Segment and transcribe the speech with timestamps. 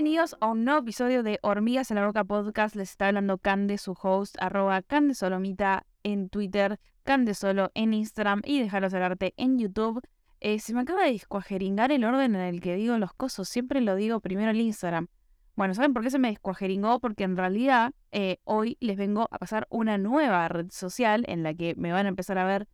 [0.00, 2.74] Bienvenidos a un nuevo episodio de Hormigas en la Roca Podcast.
[2.74, 8.94] Les está hablando Cande, su host, arroba Candesolomita en Twitter, Candesolo en Instagram y Dejaros
[8.94, 10.00] el en YouTube.
[10.40, 13.50] Eh, se me acaba de descuajeringar el orden en el que digo los cosos.
[13.50, 15.08] Siempre lo digo primero en Instagram.
[15.54, 16.98] Bueno, ¿saben por qué se me descuajeringó?
[16.98, 21.52] Porque en realidad eh, hoy les vengo a pasar una nueva red social en la
[21.52, 22.68] que me van a empezar a ver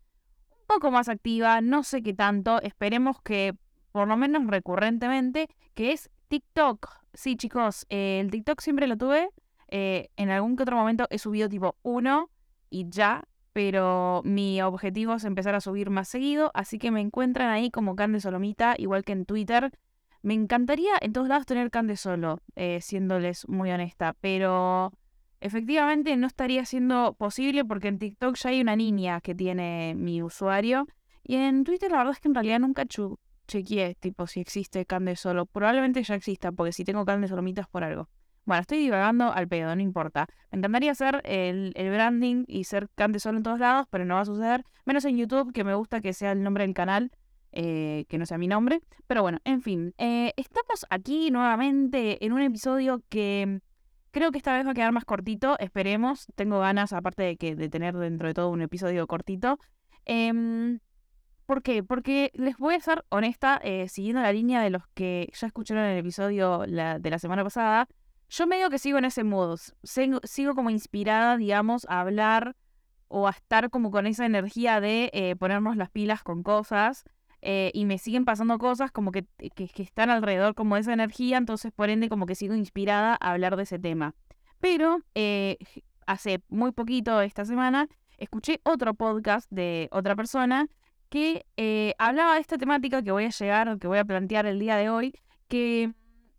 [0.48, 3.56] un poco más activa, no sé qué tanto, esperemos que
[3.90, 7.05] por lo menos recurrentemente, que es TikTok.
[7.16, 9.30] Sí, chicos, eh, el TikTok siempre lo tuve.
[9.68, 12.30] Eh, en algún que otro momento he subido tipo uno
[12.68, 17.48] y ya, pero mi objetivo es empezar a subir más seguido, así que me encuentran
[17.48, 19.72] ahí como Cande Solomita, igual que en Twitter.
[20.20, 24.92] Me encantaría en todos lados tener Cande Solo, eh, siéndoles muy honesta, pero
[25.40, 30.22] efectivamente no estaría siendo posible porque en TikTok ya hay una niña que tiene mi
[30.22, 30.86] usuario
[31.24, 32.84] y en Twitter la verdad es que en realidad nunca
[33.46, 35.46] chequeé, tipo, si existe Cande Solo.
[35.46, 38.08] Probablemente ya exista, porque si tengo Cande Solomitas por algo.
[38.44, 40.26] Bueno, estoy divagando al pedo, no importa.
[40.52, 44.20] Me encantaría hacer el, branding y ser Cande Solo en todos lados, pero no va
[44.20, 44.64] a suceder.
[44.84, 47.10] Menos en YouTube, que me gusta que sea el nombre del canal,
[47.52, 48.80] eh, que no sea mi nombre.
[49.06, 49.94] Pero bueno, en fin.
[49.98, 53.60] Eh, estamos aquí nuevamente en un episodio que
[54.12, 55.58] creo que esta vez va a quedar más cortito.
[55.58, 56.26] Esperemos.
[56.36, 59.58] Tengo ganas, aparte de, que, de tener dentro de todo un episodio cortito.
[60.04, 60.78] Eh,
[61.46, 61.84] ¿Por qué?
[61.84, 65.84] Porque les voy a ser honesta, eh, siguiendo la línea de los que ya escucharon
[65.84, 67.88] el episodio de la semana pasada,
[68.28, 72.56] yo medio que sigo en ese modo, sigo, como inspirada, digamos, a hablar
[73.06, 77.04] o a estar como con esa energía de eh, ponernos las pilas con cosas
[77.42, 80.92] eh, y me siguen pasando cosas como que, que, que, están alrededor como de esa
[80.92, 84.16] energía, entonces por ende como que sigo inspirada a hablar de ese tema.
[84.58, 84.98] Pero
[86.06, 90.68] hace muy poquito esta semana escuché otro podcast de otra persona
[91.08, 94.58] que eh, hablaba de esta temática que voy a llegar, que voy a plantear el
[94.58, 95.14] día de hoy,
[95.48, 95.92] que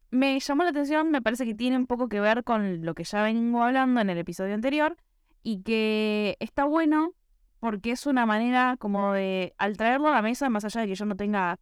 [0.09, 3.03] me llamó la atención, me parece que tiene un poco que ver con lo que
[3.03, 4.97] ya vengo hablando en el episodio anterior
[5.44, 7.14] y que está bueno
[7.59, 10.96] porque es una manera como de, al traerlo a la mesa, más allá de que
[10.96, 11.59] yo no tenga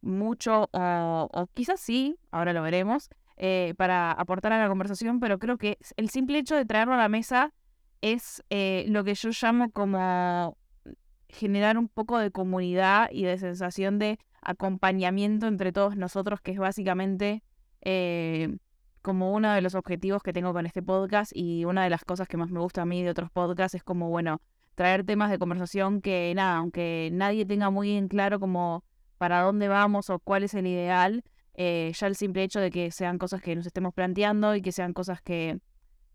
[0.00, 5.58] mucho, o, quizás sí, ahora lo veremos, eh, para aportar a la conversación, pero creo
[5.58, 7.52] que el simple hecho de traerlo a la mesa
[8.00, 10.56] es eh, lo que yo llamo como
[11.28, 16.58] generar un poco de comunidad y de sensación de acompañamiento entre todos nosotros, que es
[16.58, 17.42] básicamente
[17.82, 18.56] eh,
[19.02, 22.28] como uno de los objetivos que tengo con este podcast y una de las cosas
[22.28, 24.40] que más me gusta a mí de otros podcasts es como, bueno,
[24.74, 28.84] traer temas de conversación que nada, aunque nadie tenga muy en claro como
[29.18, 32.90] para dónde vamos o cuál es el ideal, eh, ya el simple hecho de que
[32.90, 35.60] sean cosas que nos estemos planteando y que sean cosas que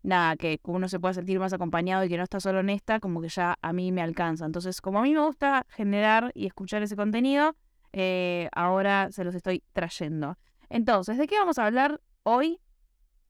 [0.02, 3.00] nada, que uno se pueda sentir más acompañado y que no está solo en esta,
[3.00, 4.44] como que ya a mí me alcanza.
[4.46, 7.56] Entonces, como a mí me gusta generar y escuchar ese contenido,
[7.92, 10.38] eh, ahora se los estoy trayendo.
[10.68, 12.58] Entonces, ¿de qué vamos a hablar hoy?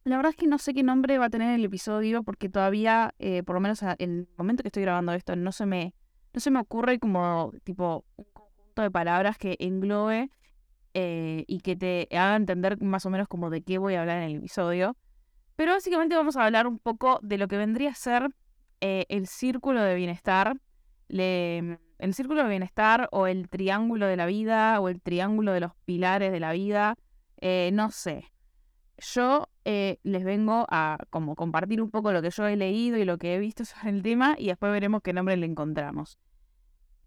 [0.04, 3.14] La verdad es que no sé qué nombre va a tener el episodio porque todavía,
[3.18, 5.94] eh, por lo menos en el momento que estoy grabando esto, no se me,
[6.32, 10.30] no se me ocurre como tipo un conjunto de palabras que englobe
[10.94, 14.18] eh, y que te haga entender más o menos como de qué voy a hablar
[14.18, 14.96] en el episodio.
[15.56, 18.30] Pero básicamente vamos a hablar un poco de lo que vendría a ser
[18.80, 20.56] eh, el círculo de bienestar.
[21.08, 21.78] el
[22.14, 26.32] círculo de bienestar o el triángulo de la vida o el triángulo de los pilares
[26.32, 26.96] de la vida.
[27.40, 28.32] Eh, no sé.
[28.98, 33.04] Yo eh, les vengo a como compartir un poco lo que yo he leído y
[33.04, 36.18] lo que he visto sobre el tema y después veremos qué nombre le encontramos.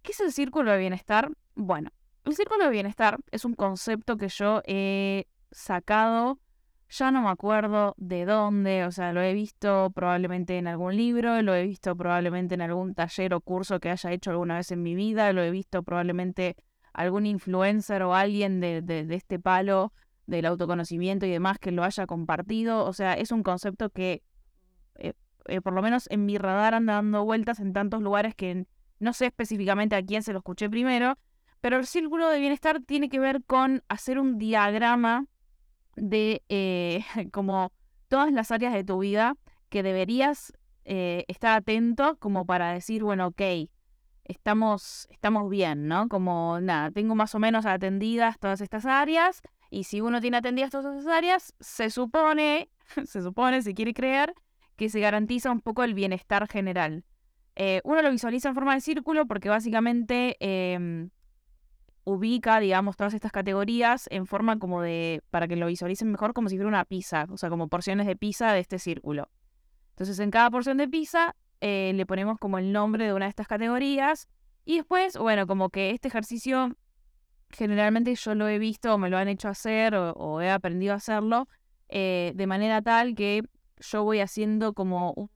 [0.01, 1.31] ¿Qué es el círculo de bienestar?
[1.55, 1.89] Bueno,
[2.25, 6.39] el círculo de bienestar es un concepto que yo he sacado
[6.97, 11.41] ya no me acuerdo de dónde, o sea, lo he visto probablemente en algún libro,
[11.41, 14.81] lo he visto probablemente en algún taller o curso que haya hecho alguna vez en
[14.81, 16.55] mi vida, lo he visto probablemente
[16.93, 19.91] algún influencer o alguien de, de, este palo
[20.25, 22.85] del autoconocimiento y demás que lo haya compartido.
[22.85, 24.23] O sea, es un concepto que
[24.95, 25.13] eh,
[25.47, 28.65] eh, por lo menos en mi radar anda dando vueltas en tantos lugares que
[28.99, 31.17] no sé específicamente a quién se lo escuché primero,
[31.59, 35.25] pero el círculo de bienestar tiene que ver con hacer un diagrama
[35.95, 37.71] de eh, como
[38.07, 39.35] todas las áreas de tu vida
[39.69, 40.53] que deberías
[40.85, 43.41] eh, estar atento como para decir, bueno, ok,
[44.23, 46.07] estamos, estamos bien, ¿no?
[46.07, 50.71] Como nada, tengo más o menos atendidas todas estas áreas y si uno tiene atendidas
[50.71, 52.69] todas esas áreas, se supone,
[53.05, 54.33] se supone, se quiere creer,
[54.75, 57.03] que se garantiza un poco el bienestar general.
[57.55, 61.09] Eh, uno lo visualiza en forma de círculo porque básicamente em,
[62.05, 66.49] ubica, digamos, todas estas categorías en forma como de, para que lo visualicen mejor, como
[66.49, 69.29] si fuera una pizza, o sea, como porciones de pizza de este círculo.
[69.89, 73.29] Entonces, en cada porción de pizza eh, le ponemos como el nombre de una de
[73.29, 74.27] estas categorías
[74.65, 76.75] y después, bueno, como que este ejercicio
[77.49, 80.97] generalmente yo lo he visto o me lo han hecho hacer o, he aprendido a
[80.97, 81.47] hacerlo
[81.87, 83.41] eh, de manera tal que
[83.79, 85.29] yo voy haciendo como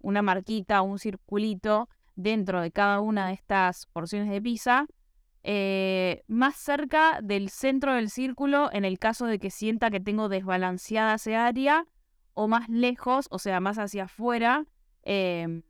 [0.00, 4.86] una marquita, un circulito dentro de cada una de estas porciones de pizza,
[5.48, 10.28] eh, más cerca del centro del círculo en el caso de que sienta que tengo
[10.28, 11.86] desbalanceada esa área,
[12.34, 14.66] o más lejos, o sea, más hacia afuera,
[15.04, 15.62] em,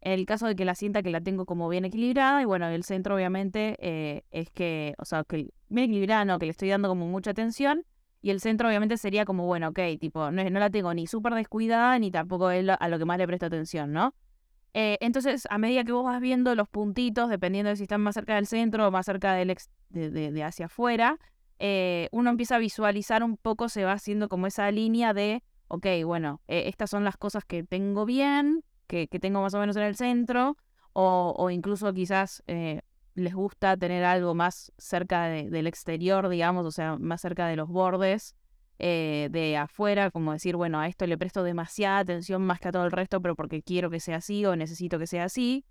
[0.00, 2.66] en el caso de que la sienta que la tengo como bien equilibrada, y bueno,
[2.68, 6.70] el centro obviamente eh, es que, o sea, que bien equilibrada, no, que le estoy
[6.70, 7.84] dando como mucha atención,
[8.22, 11.34] y el centro obviamente sería como, bueno, ok, tipo, no, no la tengo ni súper
[11.34, 14.14] descuidada, ni tampoco es a lo que más le presto atención, ¿no?
[14.74, 18.14] Eh, entonces, a medida que vos vas viendo los puntitos, dependiendo de si están más
[18.14, 19.56] cerca del centro o más cerca del
[19.88, 21.18] de, hacia afuera,
[21.58, 25.86] eh, uno empieza a visualizar un poco, se va haciendo como esa línea de, ok,
[26.04, 29.82] bueno, eh, estas son las cosas que tengo bien, que, tengo más o menos en
[29.82, 30.56] el centro,
[30.92, 32.42] o, incluso quizás
[33.14, 37.68] les gusta tener algo más cerca del exterior, digamos, o sea, más cerca de los
[37.68, 38.34] bordes.
[38.82, 42.72] Eh, de afuera, como decir, bueno, a esto le presto demasiada atención más que a
[42.72, 45.66] todo el resto, pero porque quiero que sea así o necesito que sea así.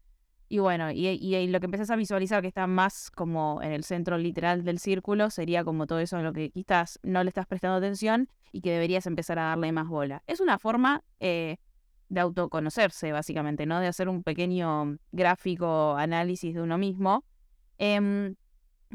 [0.48, 4.20] Y bueno, y, lo que empezás a visualizar que está más como en el centro
[4.20, 7.78] literal del círculo sería como todo eso en lo que quizás no le estás prestando
[7.78, 10.22] atención y que deberías empezar a darle más bola.
[10.28, 11.58] Es una forma eh,
[12.10, 13.80] de autoconocerse, básicamente, ¿no?
[13.80, 17.24] De hacer un pequeño gráfico análisis de uno mismo.
[17.80, 18.36] Em,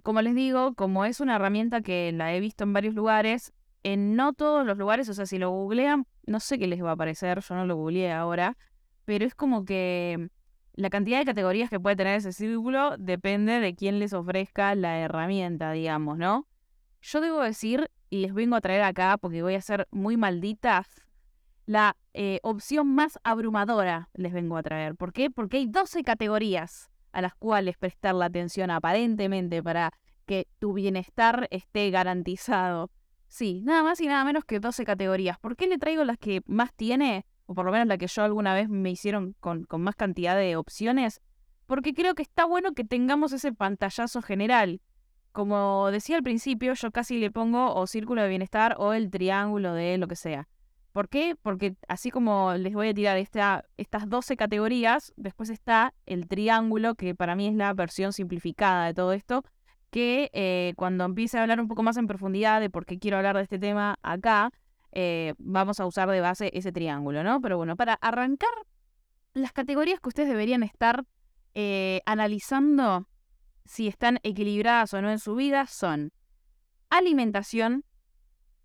[0.04, 3.52] como les digo, como es una herramienta que la he visto en varios lugares,
[3.84, 6.90] en no todos los lugares, o sea, si lo googlean, no sé qué les va
[6.90, 8.56] a aparecer, yo no lo googleé ahora,
[9.04, 10.30] pero es como que
[10.74, 14.98] la cantidad de categorías que puede tener ese círculo depende de quién les ofrezca la
[14.98, 16.48] herramienta, digamos, ¿no?
[17.02, 21.04] Yo debo decir, y les vengo a traer acá porque voy a ser muy malditas,
[21.66, 24.96] la eh, opción más abrumadora les vengo a traer.
[24.96, 25.30] ¿Por qué?
[25.30, 29.92] Porque hay 12 categorías a las cuales prestar la atención aparentemente para
[30.26, 32.90] que tu bienestar esté garantizado.
[33.28, 35.38] Sí, nada más y nada menos que 12 categorías.
[35.38, 37.26] ¿Por qué le traigo las que más tiene?
[37.46, 40.36] O por lo menos la que yo alguna vez me hicieron con, con más cantidad
[40.36, 41.20] de opciones.
[41.66, 44.80] Porque creo que está bueno que tengamos ese pantallazo general.
[45.32, 49.74] Como decía al principio, yo casi le pongo o círculo de bienestar o el triángulo
[49.74, 50.48] de lo que sea.
[50.94, 51.34] ¿Por qué?
[51.42, 56.94] Porque así como les voy a tirar esta, estas 12 categorías, después está el triángulo,
[56.94, 59.44] que para mí es la versión simplificada de todo esto,
[59.94, 63.16] que eh, cuando empiece a hablar un poco más en profundidad de por qué quiero
[63.16, 64.50] hablar de este tema acá,
[64.90, 67.40] eh, vamos a usar de base ese triángulo, ¿no?
[67.40, 68.50] Pero bueno, para arrancar,
[69.34, 71.04] las categorías que ustedes deberían estar
[71.54, 73.06] eh, analizando
[73.66, 76.12] si están equilibradas o no en su vida son
[76.90, 77.84] alimentación,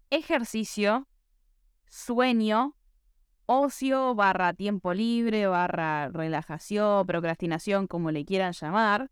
[0.09, 1.07] ejercicio,
[1.85, 2.75] sueño,
[3.45, 9.11] ocio barra tiempo libre barra relajación, procrastinación, como le quieran llamar,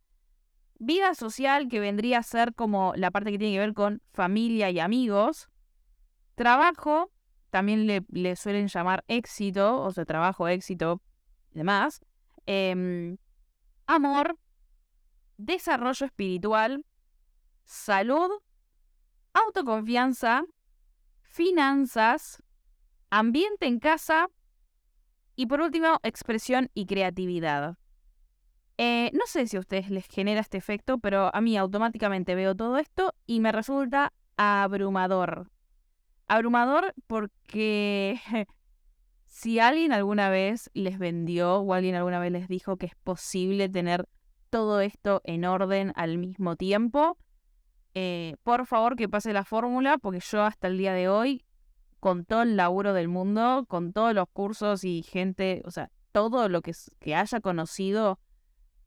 [0.80, 4.70] Vida social, que vendría a ser como la parte que tiene que ver con familia
[4.70, 5.50] y amigos.
[6.36, 7.12] Trabajo,
[7.50, 11.02] también le, suelen llamar éxito, o sea, trabajo, éxito
[11.52, 12.02] y demás.
[12.46, 13.18] Em,
[13.88, 14.38] amor,
[15.38, 16.86] desarrollo espiritual,
[17.64, 18.30] salud,
[19.34, 20.44] autoconfianza,
[21.24, 22.44] finanzas,
[23.10, 24.30] ambiente en casa
[25.36, 27.78] y por último, expresión y creatividad.
[28.78, 32.56] Eh, no sé si a ustedes les genera este efecto, pero a mí automáticamente veo
[32.56, 35.50] todo esto y me resulta abrumador.
[36.28, 38.20] Abrumador porque
[39.26, 43.68] si alguien alguna vez les vendió o alguien alguna vez les dijo que es posible
[43.68, 44.08] tener
[44.52, 47.18] todo esto en orden al mismo tiempo,
[47.96, 51.44] eh, por favor que pase la fórmula porque yo hasta el día de hoy,
[52.00, 56.48] con todo el laburo del mundo, con todos los cursos y gente, o sea, todo
[56.48, 58.20] lo que, que haya conocido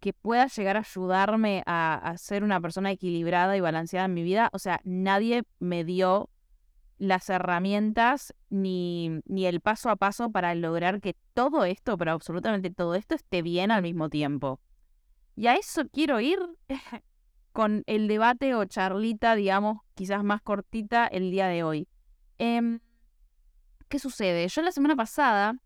[0.01, 4.51] que pueda llegar a ayudarme a, ser una persona equilibrada y balanceada en mi vida.
[4.53, 6.31] O sea, nadie me dio
[6.99, 12.71] las herramientas ni, ni el paso a paso para lograr que todo esto, pero absolutamente
[12.71, 14.61] todo esto, esté bien al mismo tiempo.
[15.37, 16.39] Y a eso quiero ir
[17.53, 21.89] con el debate o charlita, digamos, quizás más cortita el día de hoy.
[22.39, 22.81] Em,
[23.89, 24.47] ¿Qué sucede?
[24.49, 25.57] Yo la semana pasada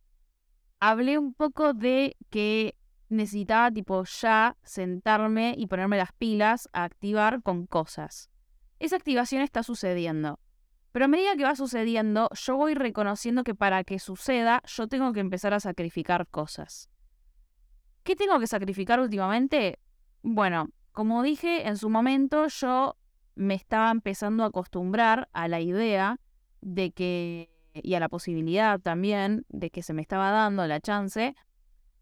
[0.80, 2.74] hablé un poco de que
[3.14, 8.30] necesitaba tipo ya sentarme y ponerme las pilas a activar con cosas.
[8.78, 10.40] Esa activación está sucediendo.
[10.92, 15.12] Pero a medida que va sucediendo, yo voy reconociendo que para que suceda, yo tengo
[15.12, 16.88] que empezar a sacrificar cosas.
[18.04, 19.80] ¿Qué tengo que sacrificar últimamente?
[20.22, 22.96] Bueno, como dije en su momento, yo
[23.34, 26.20] me estaba empezando a acostumbrar a la idea
[26.60, 31.34] de que, y a la posibilidad también, de que se me estaba dando la chance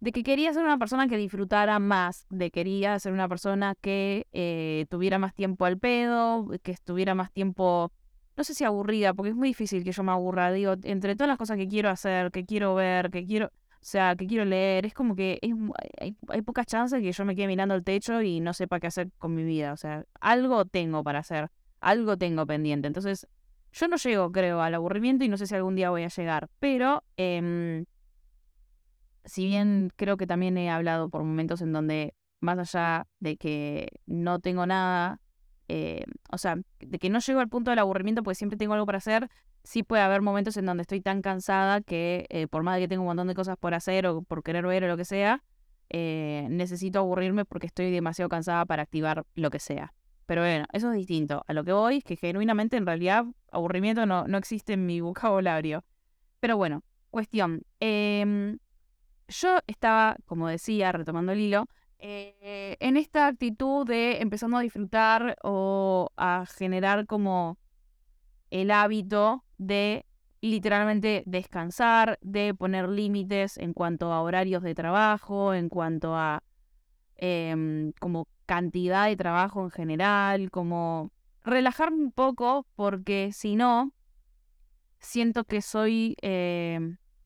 [0.02, 4.26] de que quería ser una persona que disfrutara más, de quería ser una persona que
[4.32, 7.92] eh, tuviera más tiempo al pedo, que estuviera más tiempo
[8.36, 11.28] no sé si aburrida, porque es muy difícil que yo me aburra, digo, entre todas
[11.28, 14.86] las cosas que quiero hacer, que quiero ver, que quiero, o sea, que quiero leer,
[14.86, 15.52] es como que es,
[16.00, 18.88] hay, hay pocas chances que yo me quede mirando el techo y no sepa qué
[18.88, 21.48] hacer con mi vida, o sea, algo tengo para hacer,
[21.80, 23.28] algo tengo pendiente, entonces
[23.72, 26.48] yo no llego, creo, al aburrimiento y no sé si algún día voy a llegar,
[26.58, 27.84] pero eh,
[29.24, 33.88] si bien creo que también he hablado por momentos en donde, más allá de que
[34.06, 35.20] no tengo nada,
[35.68, 38.86] eh, o sea, de que no llego al punto del aburrimiento porque siempre tengo algo
[38.86, 39.30] para hacer,
[39.64, 42.88] sí puede haber momentos en donde estoy tan cansada que eh, por más de que
[42.88, 45.42] tengo un montón de cosas por hacer o por querer ver o lo que sea,
[45.90, 49.92] eh, necesito aburrirme porque estoy demasiado cansada para activar lo que sea.
[50.26, 51.44] Pero bueno, eso es distinto.
[51.46, 55.84] A lo que voy, que genuinamente en realidad aburrimiento no, no existe en mi vocabulario.
[56.40, 57.62] Pero bueno, cuestión.
[57.80, 58.58] Em,
[59.28, 61.66] yo estaba, como decía, retomando el hilo,
[61.98, 67.58] eh, en esta actitud de empezando a disfrutar o a generar como
[68.50, 70.04] el hábito de
[70.40, 76.42] literalmente descansar, de poner límites en cuanto a horarios de trabajo, en cuanto a
[77.16, 81.12] em, como cantidad de trabajo en general, como
[81.44, 83.92] relajarme un poco porque si no,
[84.98, 86.16] siento que soy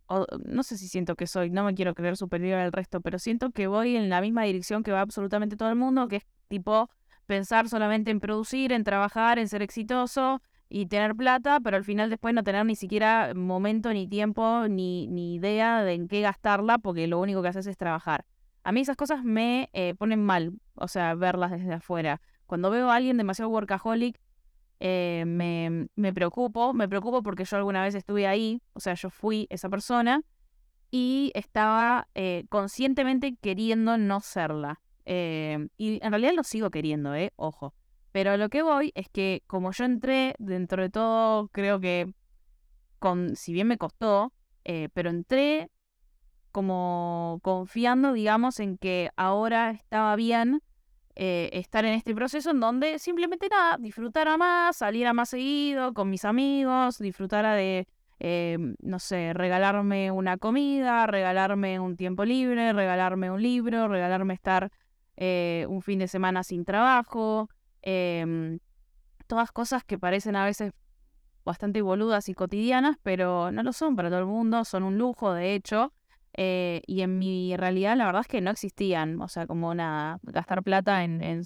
[0.08, 3.18] em, no sé si siento que soy, no me quiero creer superior al resto, pero
[3.18, 6.26] siento que voy en la misma dirección que va absolutamente todo el mundo, que es
[6.48, 6.88] tipo
[7.26, 12.10] pensar solamente en producir, en trabajar, en ser exitoso y tener plata, pero al final
[12.10, 16.78] después no tener ni siquiera momento, ni tiempo, ni, ni idea de en qué gastarla,
[16.78, 18.24] porque lo único que haces es trabajar.
[18.64, 22.20] A mí esas cosas me eh, ponen mal, o sea, verlas desde afuera.
[22.46, 24.20] Cuando veo a alguien demasiado workaholic,
[24.80, 29.10] eh, me, me preocupo, me preocupo porque yo alguna vez estuve ahí, o sea, yo
[29.10, 30.22] fui esa persona
[30.90, 34.80] y estaba eh, conscientemente queriendo no serla.
[35.04, 37.32] Eh, y en realidad lo sigo queriendo, ¿eh?
[37.36, 37.74] Ojo.
[38.12, 42.12] Pero lo que voy es que como yo entré, dentro de todo, creo que,
[42.98, 44.32] con, si bien me costó,
[44.94, 45.70] pero entré
[46.50, 50.62] como confiando, digamos, en que ahora estaba bien
[51.18, 56.10] eh, estar en este proceso en donde simplemente nada, disfrutara más, saliera más seguido con
[56.10, 57.88] mis amigos, disfrutara de,
[58.20, 64.70] eh, no sé, regalarme una comida, regalarme un tiempo libre, regalarme un libro, regalarme estar
[65.16, 67.48] eh, un fin de semana sin trabajo,
[67.80, 68.58] em,
[69.26, 70.74] todas cosas que parecen a veces
[71.46, 75.32] bastante boludas y cotidianas, pero no lo son para todo el mundo, son un lujo,
[75.32, 75.94] de hecho.
[76.38, 80.20] Eh, y en mi realidad la verdad es que no existían, o sea, como nada,
[80.22, 81.42] gastar plata en, en,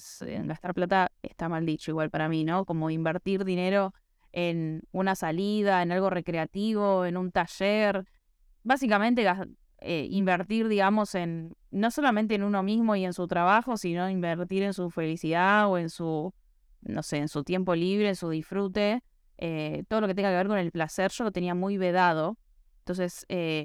[0.49, 2.65] gastar plata está mal dicho igual para mí, ¿no?
[2.65, 3.95] Como invertir dinero
[4.33, 8.05] en una salida, en algo recreativo, en un taller,
[8.65, 9.25] básicamente
[9.79, 14.65] eh, invertir, digamos, en no solamente en uno mismo y en su trabajo, sino invertir
[14.65, 16.35] en su felicidad o en su,
[16.81, 19.05] no sé, en su tiempo libre, en su disfrute,
[19.39, 22.37] eh, todo lo que tenga que ver con el placer, yo lo tenía muy vedado.
[22.81, 23.25] Entonces,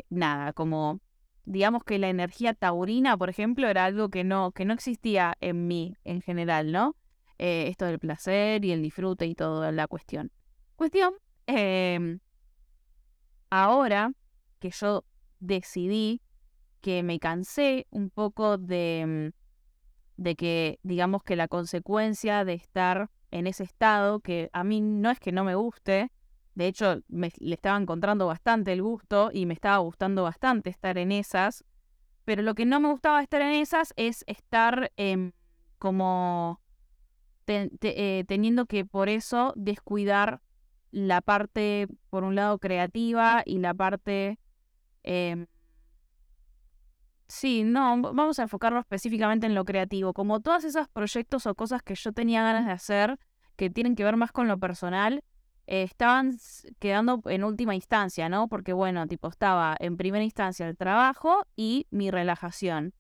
[0.10, 1.00] nada, como
[1.46, 5.68] digamos que la energía taurina, por ejemplo, era algo que no, que no existía en
[5.68, 6.96] mí en general, ¿no?
[7.38, 10.32] Eh, esto del placer y el disfrute y toda la cuestión.
[10.76, 11.14] Cuestión,
[11.48, 12.20] em,
[13.50, 14.12] ahora
[14.60, 15.04] que yo
[15.40, 16.22] decidí
[16.82, 19.32] que me cansé un poco de,
[20.18, 24.82] mm, de que, digamos que la consecuencia de estar en ese estado, que a mí
[24.82, 26.12] no es que no me guste,
[26.56, 30.98] de hecho, me, le estaba encontrando bastante el gusto y me estaba gustando bastante estar
[30.98, 31.66] en esas.
[32.24, 35.34] Pero lo que no me gustaba estar en esas es estar em,
[35.78, 36.62] como
[37.48, 40.42] eh, teniendo que por eso descuidar
[40.92, 44.40] la parte, por un lado, creativa y la parte...
[45.04, 45.48] Em,
[47.28, 50.14] sí, no, vamos a enfocarnos específicamente en lo creativo.
[50.14, 53.20] Como todos esos proyectos o cosas que yo tenía ganas de hacer,
[53.58, 55.22] que tienen que ver más con lo personal,
[55.68, 56.38] estaban
[56.80, 58.48] quedando en última instancia, ¿no?
[58.48, 62.94] Porque bueno, tipo, estaba en primera instancia el trabajo y mi relajación.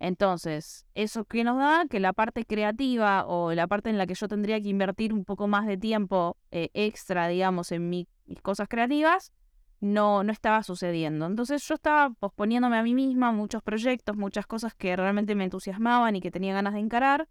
[0.00, 1.86] Entonces, ¿eso qué nos da?
[1.90, 5.24] Que la parte creativa o la parte en la que yo tendría que invertir un
[5.24, 8.06] poco más de tiempo eh, extra, digamos, en mis
[8.42, 9.32] cosas creativas,
[9.80, 11.26] no, no estaba sucediendo.
[11.26, 16.14] Entonces yo estaba posponiéndome a mí misma muchos proyectos, muchas cosas que realmente me entusiasmaban
[16.16, 17.28] y que tenía ganas de encarar.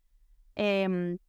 [0.55, 1.19] Em,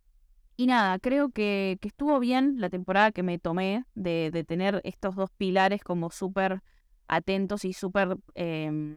[0.59, 5.31] y nada, creo que, estuvo bien la temporada que me tomé de, tener estos dos
[5.31, 6.63] pilares como súper
[7.07, 8.97] atentos y súper em,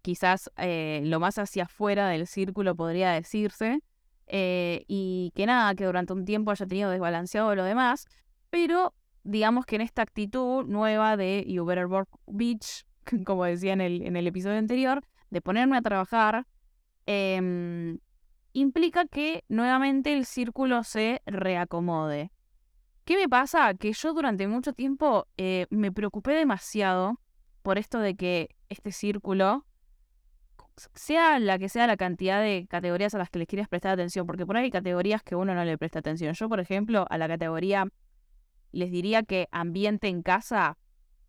[0.00, 3.80] quizás eh, lo más hacia afuera del círculo podría decirse.
[4.28, 8.06] Eh, y que nada, que durante un tiempo haya tenido desbalanceado lo demás,
[8.48, 12.86] pero digamos que en esta actitud nueva de You Better Work Beach,
[13.26, 16.46] como decía en el, en el episodio anterior, de ponerme a trabajar,
[17.06, 17.98] em,
[18.52, 22.32] implica que nuevamente el círculo se reacomode.
[23.04, 23.74] ¿Qué me pasa?
[23.74, 27.20] Que yo durante mucho tiempo eh, me preocupé demasiado
[27.62, 29.66] por esto de que este círculo,
[30.94, 34.26] sea la que sea la cantidad de categorías a las que les quieres prestar atención,
[34.26, 36.34] porque por ahí hay categorías que uno no le presta atención.
[36.34, 37.86] Yo, por ejemplo, a la categoría
[38.72, 40.78] les diría que ambiente en casa,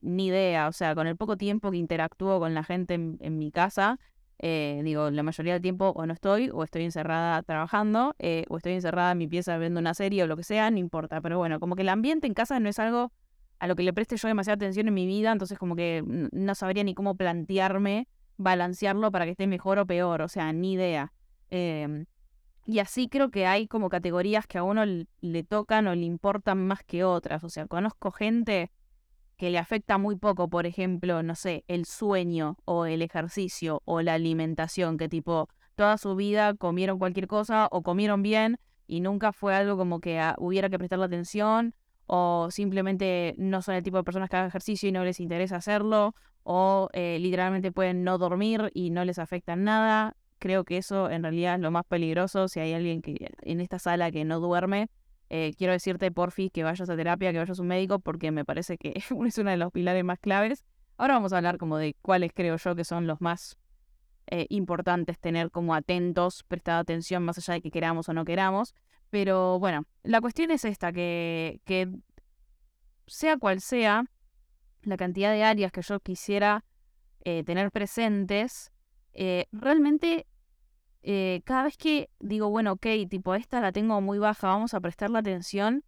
[0.01, 0.67] ni idea.
[0.67, 3.99] O sea, con el poco tiempo que interactúo con la gente en, mi casa,
[4.43, 8.57] eh, digo, la mayoría del tiempo o no estoy, o estoy encerrada trabajando, eh, o
[8.57, 11.21] estoy encerrada en mi pieza viendo una serie o lo que sea, no importa.
[11.21, 13.12] Pero bueno, como que el ambiente en casa no es algo
[13.60, 16.55] a lo que le preste yo demasiada atención en mi vida, entonces como que no
[16.55, 18.07] sabría ni cómo plantearme
[18.38, 21.13] balancearlo para que esté mejor o peor, o sea, ni idea.
[21.51, 22.07] Em,
[22.65, 26.65] y así creo que hay como categorías que a uno le tocan o le importan
[26.65, 27.43] más que otras.
[27.43, 28.71] O sea, conozco gente
[29.41, 34.03] que le afecta muy poco, por ejemplo, no sé, el sueño o el ejercicio o
[34.03, 39.33] la alimentación, que tipo toda su vida comieron cualquier cosa o comieron bien y nunca
[39.33, 41.74] fue algo como que ah, hubiera que prestarle atención
[42.05, 45.55] o simplemente no son el tipo de personas que hagan ejercicio y no les interesa
[45.55, 51.10] hacerlo o eh, literalmente pueden no dormir y no les afecta nada creo que eso
[51.10, 52.48] en realidad es lo más peligroso.
[52.48, 54.89] Si hay alguien que en esta sala que no duerme,
[55.33, 58.43] eh, quiero decirte, porfi, que vayas a terapia, que vayas a un médico, porque me
[58.43, 60.65] parece que es uno de los pilares más claves.
[60.97, 63.57] Ahora vamos a hablar como de cuáles creo yo que son los más
[64.27, 68.75] eh, importantes tener como atentos, prestar atención más allá de que queramos o no queramos.
[69.09, 71.88] Pero bueno, la cuestión es esta, que, que
[73.07, 74.03] sea cual sea
[74.81, 76.65] la cantidad de áreas que yo quisiera
[77.23, 78.69] eh, tener presentes,
[79.53, 80.27] realmente
[81.03, 84.79] eh, cada vez que digo, bueno, ok, tipo, esta la tengo muy baja, vamos a
[84.79, 85.84] prestarle atención,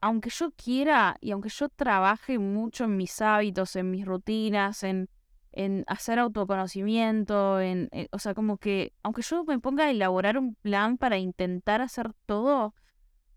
[0.00, 5.08] aunque yo quiera y aunque yo trabaje mucho en mis hábitos, en mis rutinas, en,
[5.52, 10.38] en hacer autoconocimiento, en, eh, o sea, como que, aunque yo me ponga a elaborar
[10.38, 12.74] un plan para intentar hacer todo,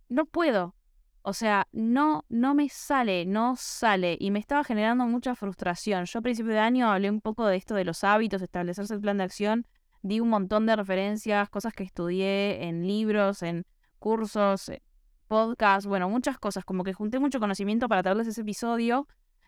[0.09, 0.75] no puedo.
[1.23, 4.15] O sea, no, no me sale, no sale.
[4.19, 6.05] Y me estaba generando mucha frustración.
[6.05, 9.01] Yo a principio de año hablé un poco de esto de los hábitos, establecerse el
[9.01, 9.65] plan de acción
[10.05, 13.65] di un montón de referencias, cosas que estudié en libros, en
[13.97, 14.83] cursos, eh,
[15.27, 19.07] podcasts, bueno, muchas cosas, como que junté mucho conocimiento para traerles ese episodio.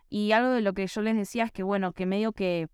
[0.09, 2.69] Y algo de lo que yo les decía es que, bueno, que medio que,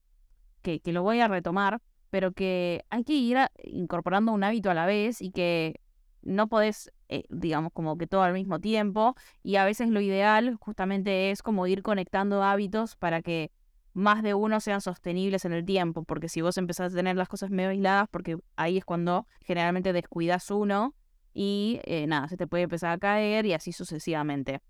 [0.62, 4.86] que, lo voy a retomar, pero que hay que ir incorporando un hábito a la
[4.86, 5.82] vez y que
[6.22, 9.14] no podés, eh, digamos, como que todo al mismo tiempo.
[9.42, 13.52] Y a veces lo ideal justamente es como ir conectando hábitos para que
[13.94, 17.30] más de uno sean sostenibles en el tiempo, porque si vos empezás a tener las
[17.30, 20.96] cosas medio aisladas, porque ahí es cuando generalmente descuidas uno
[21.34, 24.62] y eh, nada, se te puede empezar a caer y así sucesivamente.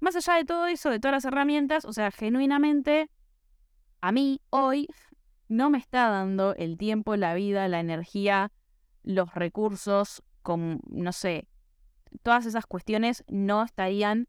[0.00, 3.10] Más allá de todo eso, de todas las herramientas, o sea, genuinamente,
[4.00, 4.88] a mí hoy
[5.48, 8.50] no me está dando el tiempo, la vida, la energía,
[9.02, 11.48] los recursos, con, no sé,
[12.22, 14.28] todas esas cuestiones no estarían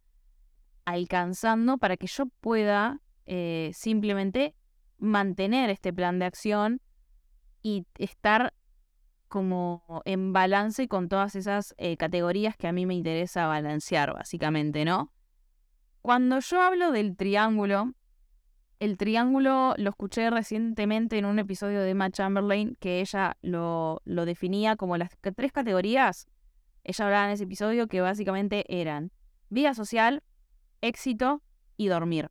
[0.86, 4.56] alcanzando para que yo pueda eh, simplemente
[4.98, 6.82] mantener este plan de acción
[7.62, 8.54] y estar
[9.28, 14.86] como en balance con todas esas eh, categorías que a mí me interesa balancear, básicamente,
[14.86, 15.12] ¿no?
[16.02, 17.94] Cuando yo hablo del triángulo,
[18.80, 24.26] el triángulo lo escuché recientemente en un episodio de Matt Chamberlain que ella lo, lo
[24.26, 26.28] definía como las tres categorías.
[26.84, 29.12] Ella hablaba en ese episodio que básicamente eran
[29.50, 30.24] vida social,
[30.82, 31.42] éxito
[31.78, 32.30] y dormir.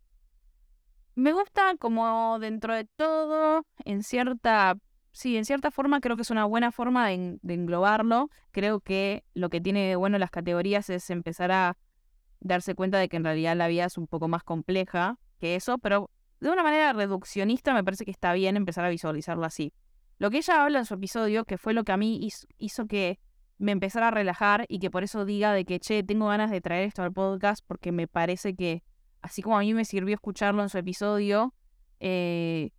[1.16, 4.76] Me gusta como dentro de todo, en cierta,
[5.12, 8.30] sí, en cierta forma creo que es una buena forma de, englobarlo.
[8.50, 11.76] Creo que lo que tiene de bueno las categorías es empezar a
[12.40, 15.78] darse cuenta de que en realidad la vida es un poco más compleja que eso,
[15.78, 19.72] pero de una manera reduccionista me parece que está bien empezar a visualizarlo así.
[20.18, 22.86] Lo que ella habla en su episodio, que fue lo que a mí hizo, hizo
[22.86, 23.20] que
[23.58, 26.60] me empezara a relajar y que por eso diga de que, che, tengo ganas de
[26.60, 28.82] traer esto al podcast porque me parece que
[29.24, 31.54] así como a mí me sirvió escucharlo en su episodio,
[31.98, 32.72] eh,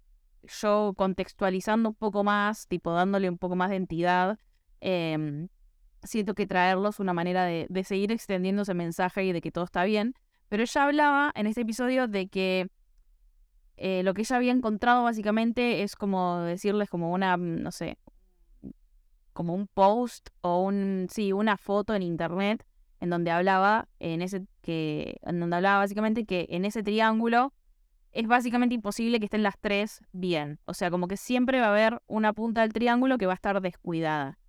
[0.44, 4.38] yo contextualizando un poco más, tipo dándole un poco más de entidad,
[4.80, 5.48] em,
[6.04, 9.86] siento que traerlos una manera de, seguir extendiendo ese mensaje y de que todo está
[9.86, 10.14] bien.
[10.48, 12.70] Pero ella hablaba en este episodio de que
[13.78, 17.98] eh, lo que ella había encontrado básicamente es como decirles como una, no sé,
[19.34, 22.64] como un post o un, sí, una foto en internet
[23.00, 27.54] en donde hablaba en ese que en donde hablaba básicamente que en ese triángulo
[28.12, 30.60] es básicamente imposible que estén las tres bien.
[30.66, 33.36] O sea, como que siempre va a haber una punta del triángulo que va a
[33.36, 34.40] estar descuidada.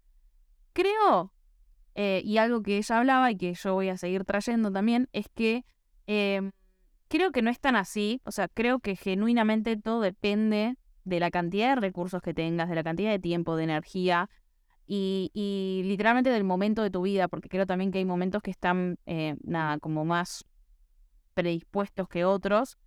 [0.73, 1.35] Creo,
[1.95, 5.27] eh, y algo que ella hablaba y que yo voy a seguir trayendo también, es
[5.29, 5.67] que
[6.07, 6.53] em,
[7.09, 8.23] creo que no es tan así.
[8.25, 12.75] O sea, creo que genuinamente todo depende de la cantidad de recursos que tengas, de
[12.75, 14.31] la cantidad de tiempo, de energía,
[14.87, 18.99] y, literalmente del momento de tu vida, porque creo también que hay momentos que están,
[19.07, 20.45] eh, nada, como más
[21.35, 22.79] predispuestos que otros.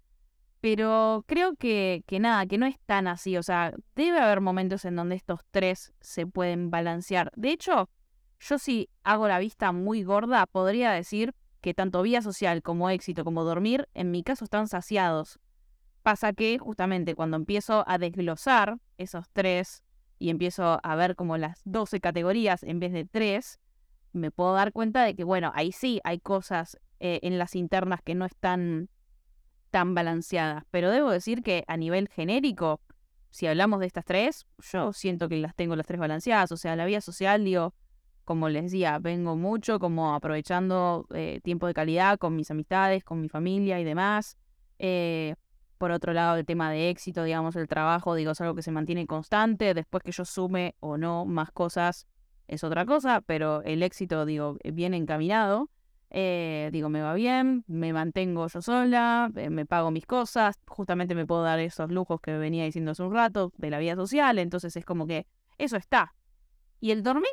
[0.62, 3.38] Pero creo que, que nada, que no es tan así.
[3.38, 7.32] O sea, debe haber momentos en donde estos tres se pueden balancear.
[7.36, 7.90] De hecho,
[8.40, 13.24] yo si hago la vista muy gorda, podría decir que tanto vía social como éxito
[13.24, 15.40] como dormir, en mi caso están saciados.
[16.04, 19.84] Pasa que justamente cuando empiezo a desglosar esos tres
[20.20, 23.60] y empiezo a ver como las 12 categorías en vez de tres,
[24.12, 28.02] me puedo dar cuenta de que, bueno, ahí sí hay cosas eh, en las internas
[28.04, 28.90] que no están
[29.72, 30.64] tan balanceadas.
[30.72, 32.82] Pero debo decir que a nivel genérico,
[33.30, 36.52] si hablamos de estas tres, yo siento que las tengo las tres balanceadas.
[36.52, 37.74] O sea, la vía social, digo,
[38.26, 43.22] como les decía, vengo mucho como aprovechando eh, tiempo de calidad con mis amistades, con
[43.22, 44.38] mi familia y demás.
[44.80, 45.36] Eh,
[45.80, 48.70] por otro lado, el tema de éxito, digamos, el trabajo, digo, es algo que se
[48.70, 49.74] mantiene constante.
[49.74, 52.06] Después que yo sume o no más cosas
[52.48, 55.70] es otra cosa, pero el éxito, digo, viene encaminado.
[56.12, 61.14] Eh, digo, me va bien, me mantengo yo sola, eh, me pago mis cosas, justamente
[61.16, 64.40] me puedo dar esos lujos que venía diciendo hace un rato de la vida social,
[64.40, 65.28] entonces es como que
[65.60, 66.16] eso está.
[66.82, 67.32] Y el dormir,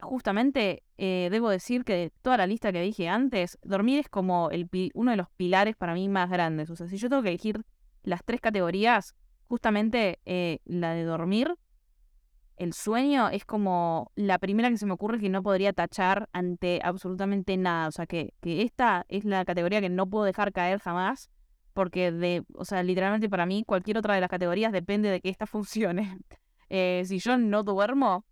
[0.00, 4.50] justamente, eh, debo decir que de toda la lista que dije antes, dormir es como
[4.50, 6.70] el, uno de los pilares para mí más grandes.
[6.70, 7.62] O sea, si yo tengo que elegir
[8.04, 9.14] las tres categorías,
[9.48, 10.20] justamente
[10.64, 11.54] la de dormir
[12.56, 16.80] el sueño es como la primera que se me ocurre que no podría tachar ante
[16.84, 17.88] absolutamente nada.
[17.88, 21.30] O sea, que, que esta es la categoría que no puedo dejar caer jamás,
[21.72, 25.30] porque de, o sea, literalmente para mí cualquier otra de las categorías depende de que
[25.30, 26.18] esta funcione.
[26.68, 28.24] Eh, si yo no duermo,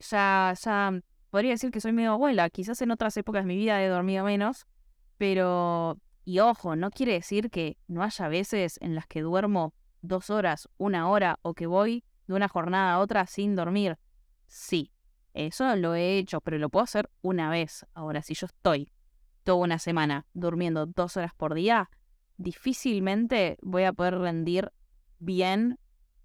[0.00, 0.92] ya, ya
[1.30, 2.48] podría decir que soy medio abuela.
[2.48, 4.66] Quizás en otras épocas de mi vida he dormido menos,
[5.18, 10.30] pero, y ojo, no quiere decir que no haya veces en las que duermo dos
[10.30, 13.98] horas, una hora o que voy de una jornada a otra sin dormir.
[14.46, 14.92] Sí,
[15.34, 17.86] eso lo he hecho, pero lo puedo hacer una vez.
[17.94, 18.90] Ahora, si yo estoy
[19.42, 21.90] toda una semana durmiendo dos horas por día,
[22.36, 24.72] difícilmente voy a poder rendir
[25.18, 25.78] bien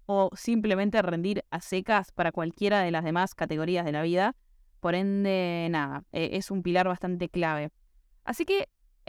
[0.06, 4.36] o simplemente rendir a secas para cualquiera de las demás categorías de la vida.
[4.80, 7.70] Por ende, nada, e, es un pilar bastante clave.
[8.24, 8.68] Así que,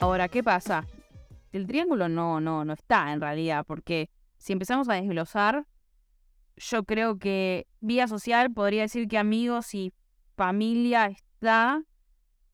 [0.00, 0.86] Ahora, ¿qué pasa?
[1.52, 4.08] El triángulo no, no, no está en realidad, porque
[4.38, 5.66] si empezamos a desglosar,
[6.56, 9.92] yo creo que vía social podría decir que amigos y
[10.36, 11.82] familia está,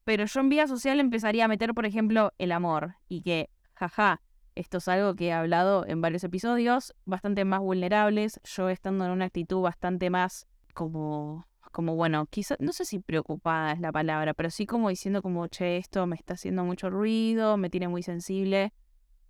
[0.02, 4.22] pero yo en vía social empezaría a meter, por ejemplo, el amor y que, jaja,
[4.56, 9.12] esto es algo que he hablado en varios episodios, bastante más vulnerables, yo estando en
[9.12, 14.32] una actitud bastante más como como bueno, quizás, no sé si preocupada es la palabra,
[14.32, 18.02] pero sí como diciendo como, che, esto me está haciendo mucho ruido, me tiene muy
[18.02, 18.72] sensible.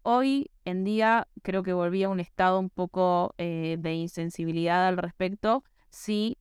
[0.02, 4.96] Hoy en día creo que volví a un estado un poco eh, de insensibilidad al
[4.96, 5.64] respecto.
[5.90, 6.38] Sí,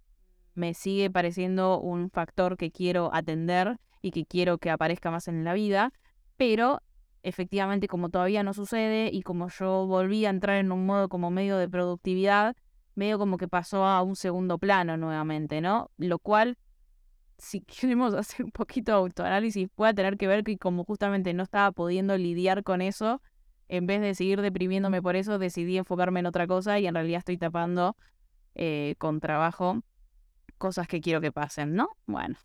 [0.53, 5.43] me sigue pareciendo un factor que quiero atender y que quiero que aparezca más en
[5.43, 5.91] la vida,
[6.37, 6.81] pero
[7.23, 11.31] efectivamente como todavía no sucede y como yo volví a entrar en un modo como
[11.31, 12.55] medio de productividad,
[12.95, 15.91] medio como que pasó a un segundo plano nuevamente, ¿no?
[15.97, 16.57] Lo cual,
[17.37, 21.43] si queremos hacer un poquito de autoanálisis, puede tener que ver que como justamente no
[21.43, 23.21] estaba pudiendo lidiar con eso,
[23.67, 27.19] en vez de seguir deprimiéndome por eso, decidí enfocarme en otra cosa y en realidad
[27.19, 27.97] estoy tapando
[28.53, 29.81] eh, con trabajo
[30.57, 31.89] cosas que quiero que pasen, ¿no?
[32.05, 32.37] Bueno.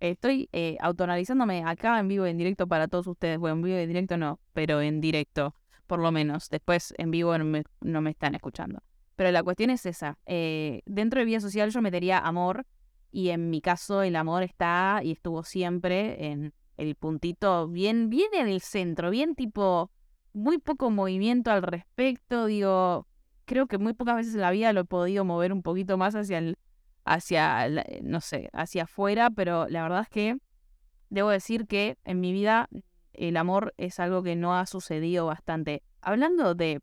[0.00, 3.38] Estoy eh, autoanalizándome acá en vivo y en directo para todos ustedes.
[3.38, 5.54] Bueno, en vivo y en directo no, pero en directo,
[5.86, 6.48] por lo menos.
[6.48, 8.82] Después en vivo no me están escuchando.
[9.22, 10.18] Pero la cuestión es esa.
[10.26, 12.66] Eh, dentro de vida social yo metería amor
[13.12, 18.30] y en mi caso el amor está y estuvo siempre en el puntito bien, bien
[18.32, 19.92] en el centro, bien tipo,
[20.32, 22.46] muy poco movimiento al respecto.
[22.46, 23.06] Digo,
[23.44, 26.16] creo que muy pocas veces en la vida lo he podido mover un poquito más
[26.16, 26.58] hacia el,
[27.04, 27.68] hacia,
[28.02, 30.36] no sé, hacia afuera, pero la verdad es que
[31.10, 32.68] debo decir que en mi vida
[33.12, 35.84] el amor es algo que no ha sucedido bastante.
[36.00, 36.80] Hablando de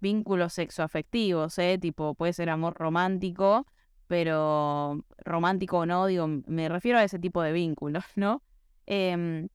[0.00, 1.78] vínculos sexoafectivos, ¿eh?
[1.78, 3.66] Tipo, puede ser amor romántico,
[4.06, 8.42] pero romántico o no, digo, me refiero a ese tipo de vínculos, ¿no?
[8.86, 9.48] Em,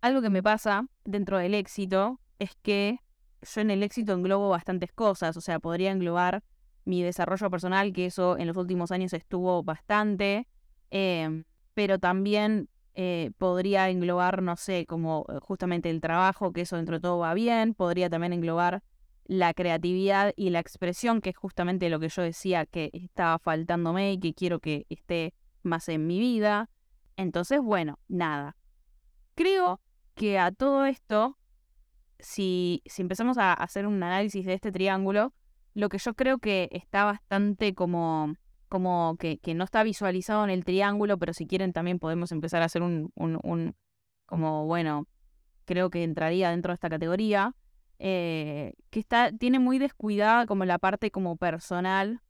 [0.00, 2.98] algo que me pasa dentro del éxito es que
[3.42, 6.42] yo en el éxito englobo bastantes cosas, o sea, podría englobar
[6.84, 10.48] mi desarrollo personal, que eso en los últimos años estuvo bastante,
[10.90, 16.76] em, pero también eh, podría englobar, no sé, como eh, justamente el trabajo, que eso
[16.76, 18.82] dentro de todo va bien, podría también englobar
[19.32, 24.12] la creatividad y la expresión, que es justamente lo que yo decía que estaba faltándome
[24.12, 26.68] y que quiero que esté más en mi vida.
[27.16, 28.56] Entonces, bueno, nada.
[29.34, 29.80] Creo
[30.14, 31.38] que a todo esto,
[32.18, 35.32] si, si empezamos a hacer un análisis de este triángulo,
[35.72, 38.34] lo que yo creo que está bastante como,
[38.68, 42.60] como que, que no está visualizado en el triángulo, pero si quieren también podemos empezar
[42.60, 43.74] a hacer un, un, un
[44.26, 45.06] como, bueno,
[45.64, 47.54] creo que entraría dentro de esta categoría,
[48.04, 52.20] eh, que está, tiene muy descuidada como la parte como personal,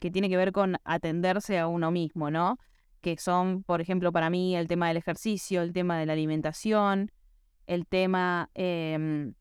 [0.00, 2.58] que tiene que ver con atenderse a uno mismo, ¿no?
[3.00, 7.12] Que son, por ejemplo, para mí el tema del ejercicio, el tema de la alimentación,
[7.68, 9.34] el tema em,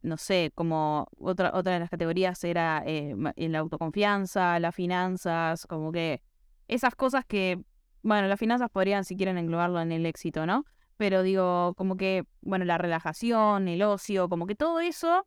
[0.00, 5.92] no sé, como otra, otra de las categorías era eh, la autoconfianza, las finanzas, como
[5.92, 6.22] que
[6.68, 7.62] esas cosas que,
[8.02, 10.64] bueno, las finanzas podrían si quieren englobarlo en el éxito, ¿no?
[10.96, 15.26] Pero digo, como que, bueno, la relajación, el ocio, como que todo eso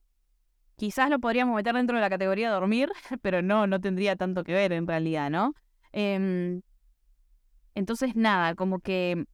[0.78, 2.90] quizás lo podríamos meter dentro de la categoría dormir,
[3.22, 5.54] pero no, no tendría tanto que ver en realidad, ¿no?
[5.92, 6.62] Em,
[7.76, 9.26] entonces, nada, como que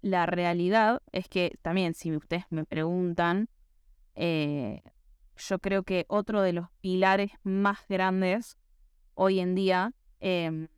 [0.00, 3.48] la realidad es que también, si ustedes me preguntan,
[4.14, 4.82] eh,
[5.36, 8.56] yo creo que otro de los pilares más grandes
[9.14, 10.68] hoy en día, em,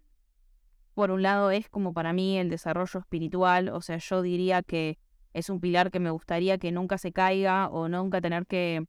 [0.95, 4.99] por un lado, es como para mí el desarrollo espiritual, o sea, yo diría que
[5.33, 8.87] es un pilar que me gustaría que nunca se caiga o nunca tener que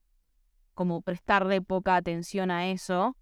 [0.76, 3.18] como prestarle poca atención a eso.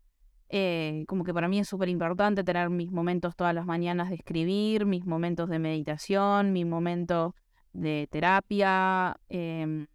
[0.50, 4.16] Eh, como que para mí es súper importante tener mis momentos todas las mañanas de
[4.16, 7.34] escribir, mis momentos de meditación, mis momentos
[7.72, 9.88] de terapia, em,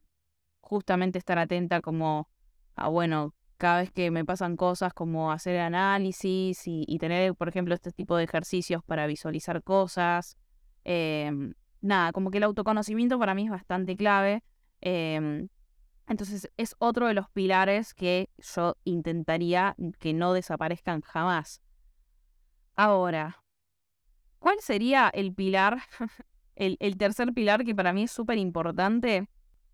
[0.61, 2.29] justamente estar atenta como
[2.75, 7.75] a, bueno, cada vez que me pasan cosas como hacer análisis y, tener, por ejemplo,
[7.75, 10.37] este tipo de ejercicios para visualizar cosas.
[10.85, 14.43] Em, nada, como que el autoconocimiento para mí es bastante clave.
[14.81, 15.49] Em,
[16.09, 21.61] entonces es otro de los pilares que yo intentaría que no desaparezcan jamás.
[22.75, 23.43] Ahora,
[24.39, 25.79] ¿cuál sería el pilar,
[26.57, 29.29] el, tercer pilar que para mí es súper importante?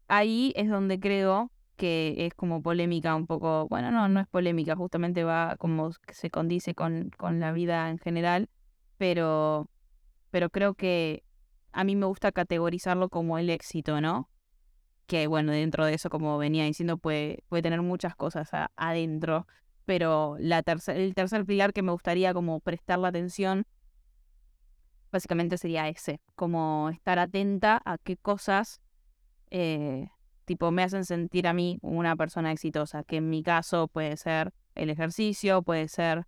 [0.09, 4.77] ahí es donde creo que es como polémica un poco, bueno, no, no es polémica,
[4.77, 8.49] justamente va como se condice con, con la vida en general,
[8.97, 9.69] pero,
[10.31, 11.25] pero creo que
[11.73, 14.29] a mí me gusta categorizarlo como el éxito, ¿no?
[15.07, 19.47] Que bueno, dentro de eso, como venía diciendo, puede, puede tener muchas cosas adentro,
[19.85, 23.67] pero la el tercer pilar que me gustaría como prestar la atención
[25.11, 28.81] básicamente sería ese, como estar atenta a qué cosas
[29.51, 30.09] eh,
[30.45, 34.53] tipo, me hacen sentir a mí una persona exitosa, que en mi caso puede ser
[34.75, 36.27] el ejercicio, puede ser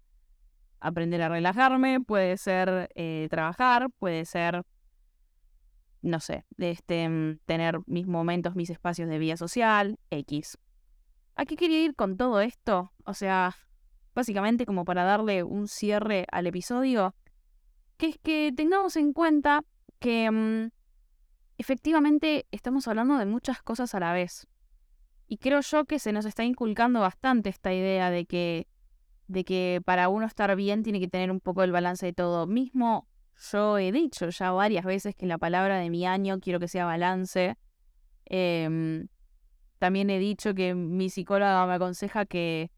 [0.81, 4.63] aprender a relajarme, puede ser eh, trabajar, puede ser,
[6.07, 10.57] no sé, este, mm, tener mis momentos, mis espacios de vida social, X.
[11.35, 12.93] ¿A qué quería ir con todo esto?
[13.05, 13.57] O sea,
[14.15, 17.15] básicamente como para darle un cierre al episodio,
[17.97, 19.65] que es que tengamos en cuenta
[19.99, 20.71] que mm,
[21.59, 24.47] efectivamente estamos hablando de muchas cosas a la vez.
[25.27, 28.69] Y creo yo que se nos está inculcando bastante esta idea de que,
[29.27, 32.47] de que para uno estar bien tiene que tener un poco el balance de todo.
[32.47, 36.69] Mismo yo he dicho ya varias veces que la palabra de mi año quiero que
[36.69, 37.57] sea balance.
[38.25, 39.09] Em,
[39.79, 42.71] también he dicho que mi psicóloga me aconseja que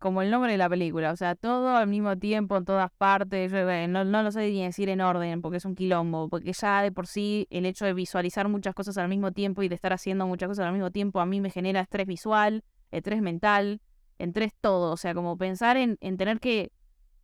[0.00, 3.52] como el nombre de la película, o sea, todo al mismo tiempo, en todas partes,
[3.52, 6.90] no, no lo sé ni decir en orden, porque es un quilombo, porque ya de
[6.90, 10.26] por sí el hecho de visualizar muchas cosas al mismo tiempo y de estar haciendo
[10.26, 13.82] muchas cosas al mismo tiempo a mí me genera estrés visual, estrés mental,
[14.18, 16.72] estrés todo, o sea, como pensar en, en tener que,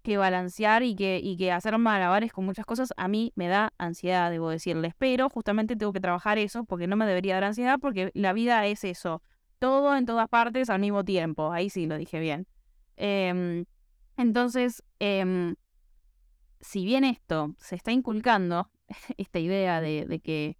[0.06, 3.72] que balancear y que, y que hacer malabares con muchas cosas, a mí me da
[3.76, 7.78] ansiedad, debo decirles, pero justamente tengo que trabajar eso porque no me debería dar ansiedad
[7.80, 9.20] porque la vida es eso,
[9.58, 12.46] todo en todas partes al mismo tiempo, ahí sí lo dije bien.
[12.96, 13.64] Em,
[14.16, 15.56] entonces, em,
[16.60, 18.70] si bien esto se está inculcando,
[19.16, 20.56] esta idea de, que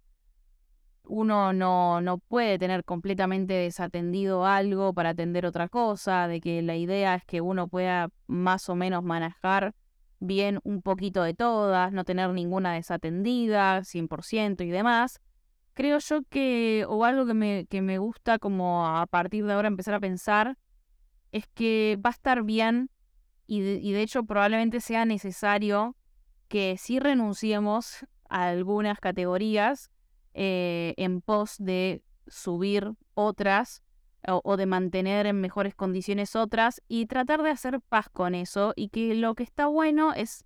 [1.07, 6.75] uno no, no, puede tener completamente desatendido algo para atender otra cosa, de que la
[6.75, 9.73] idea es que uno pueda más o menos manejar
[10.19, 15.19] bien un poquito de todas, no tener ninguna desatendida, 100% y demás,
[15.73, 19.67] creo yo que, o algo que me, que me gusta como a partir de ahora
[19.67, 20.57] empezar a pensar,
[21.31, 22.89] es que va a estar bien
[23.47, 25.95] y de, hecho probablemente sea necesario
[26.49, 29.89] que sí renunciemos a algunas categorías
[30.39, 33.81] eh, en pos de subir otras
[34.27, 38.89] o, de mantener en mejores condiciones otras y tratar de hacer paz con eso y
[38.89, 40.45] que lo que está bueno es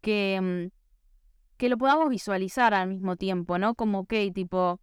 [0.00, 3.76] que, mm, que lo podamos visualizar al mismo tiempo, ¿no?
[3.76, 4.80] Como que tipo,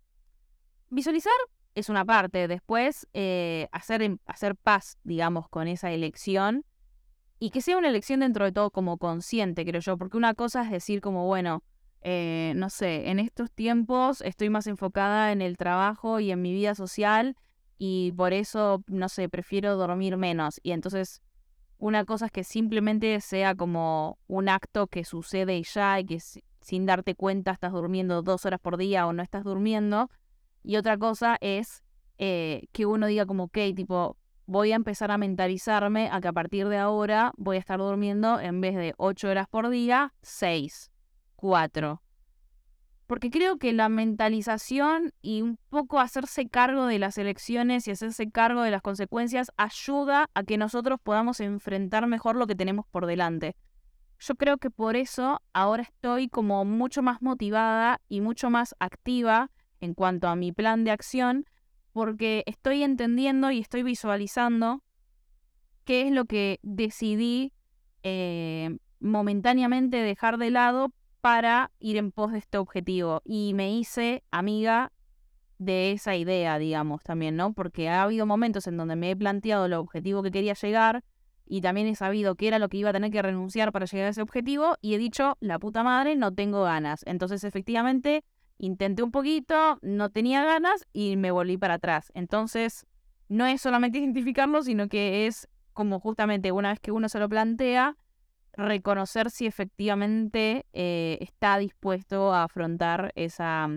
[0.89, 1.33] visualizar
[1.73, 6.63] es una parte, después eh, hacer, hacer paz, digamos, con esa elección
[7.39, 10.61] y que sea una elección dentro de todo como consciente, creo yo, porque una cosa
[10.63, 11.61] es decir como, bueno,
[12.07, 16.53] eh, no sé, en estos tiempos estoy más enfocada en el trabajo y en mi
[16.53, 17.35] vida social
[17.79, 20.59] y por eso, no sé, prefiero dormir menos.
[20.61, 21.23] Y entonces,
[21.79, 26.19] una cosa es que simplemente sea como un acto que sucede y ya y que
[26.61, 30.11] sin darte cuenta estás durmiendo dos horas por día o no estás durmiendo.
[30.61, 31.83] Y otra cosa es
[32.19, 34.15] eh, que uno diga como, ok, tipo,
[34.45, 38.39] voy a empezar a mentalizarme a que a partir de ahora voy a estar durmiendo
[38.39, 40.91] en vez de ocho horas por día, seis,
[41.45, 42.01] cuatro.
[43.05, 48.31] Porque creo que la mentalización y un poco hacerse cargo de las elecciones y hacerse
[48.31, 53.05] cargo de las consecuencias ayuda a que nosotros podamos enfrentar mejor lo que tenemos por
[53.05, 53.55] delante.
[54.17, 59.51] Yo creo que por eso ahora estoy como mucho más motivada y mucho más activa
[59.81, 61.45] en cuanto a mi plan de acción,
[61.93, 64.81] porque estoy entendiendo y estoy visualizando
[65.83, 67.53] qué es lo que decidí
[68.01, 70.91] eh, momentáneamente dejar de lado
[71.25, 73.23] para ir en pos de este objetivo.
[73.25, 74.91] Y me hice amiga
[75.57, 77.53] de esa idea, digamos, también, ¿no?
[77.53, 81.03] Porque ha habido momentos en donde me he planteado el objetivo que quería llegar
[81.43, 84.05] y también he sabido qué era lo que iba a tener que renunciar para llegar
[84.05, 87.01] a ese objetivo y he dicho, la puta madre, no tengo ganas.
[87.07, 88.23] Entonces, efectivamente,
[88.59, 92.11] intenté un poquito, no tenía ganas y me volví para atrás.
[92.13, 92.85] Entonces,
[93.29, 97.27] no es solamente identificarlo, sino que es como justamente una vez que uno se lo
[97.27, 97.97] plantea,
[98.57, 103.69] reconocer si efectivamente eh, está dispuesto a afrontar esa,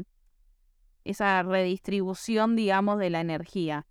[1.04, 3.86] esa redistribución, digamos, de la energía.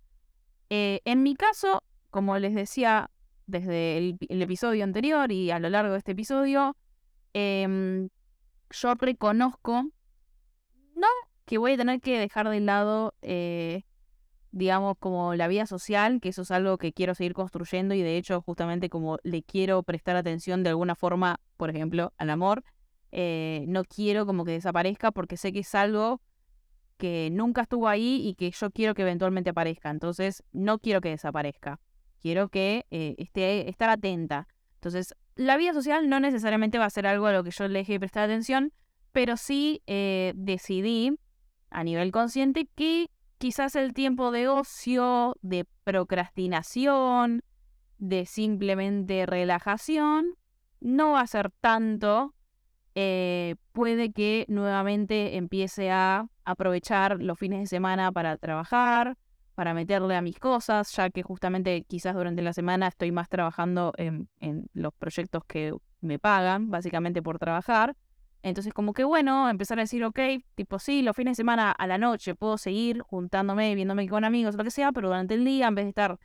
[0.70, 3.10] Eh, en mi caso, como les decía
[3.46, 6.76] desde el, episodio anterior y a lo largo de este episodio,
[7.32, 8.08] em,
[8.70, 9.84] yo reconozco,
[10.94, 11.08] no
[11.46, 13.84] que voy a tener que dejar de lado eh,
[14.50, 18.16] digamos, como la vida social, que eso es algo que quiero seguir construyendo y de
[18.16, 22.64] hecho justamente como le quiero prestar atención de alguna forma, por ejemplo, al amor,
[23.12, 26.20] eh, no quiero como que desaparezca porque sé que es algo
[26.98, 29.90] que nunca estuvo ahí y que yo quiero que eventualmente aparezca.
[29.90, 31.80] Entonces, no quiero que desaparezca.
[32.20, 34.48] Quiero que eh, esté, estar atenta.
[34.74, 37.78] Entonces, la vida social no necesariamente va a ser algo a lo que yo le
[37.78, 38.72] deje de prestar atención,
[39.12, 41.16] pero sí eh, decidí
[41.70, 47.42] a nivel consciente que quizás el tiempo de ocio, de procrastinación,
[47.98, 50.34] de simplemente relajación,
[50.80, 52.34] no va a ser tanto.
[52.94, 59.16] Eh, puede que nuevamente empiece a aprovechar los fines de semana para trabajar,
[59.54, 63.92] para meterle a mis cosas, ya que justamente quizás durante la semana estoy más trabajando
[63.96, 64.28] en
[64.72, 67.96] los proyectos que me pagan, básicamente por trabajar.
[68.42, 70.18] Entonces, como que bueno, empezar a decir, ok,
[70.54, 74.54] tipo, sí, los fines de semana a la noche puedo seguir juntándome, viéndome con amigos,
[74.54, 76.18] lo que sea, pero durante el día, en vez de estar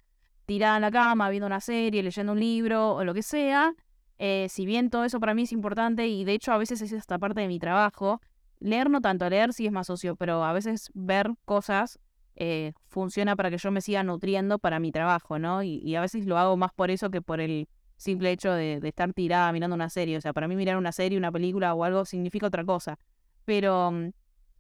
[0.46, 3.74] tirada en la cama, viendo una serie, leyendo un libro o lo que sea,
[4.20, 6.92] eh, si bien todo eso para mí es importante y de hecho a veces es
[6.92, 8.22] esta parte de mi trabajo,
[8.60, 12.00] leer no tanto, leer sí es más socio, pero a veces ver cosas
[12.36, 15.64] eh, funciona para que yo me siga nutriendo para mi trabajo, ¿no?
[15.64, 19.12] y a veces lo hago más por eso que por el simple hecho de, estar
[19.14, 20.18] tirada mirando una serie.
[20.18, 22.98] O sea, para mí mirar una serie, una película o algo significa otra cosa.
[23.46, 24.12] Pero, mm,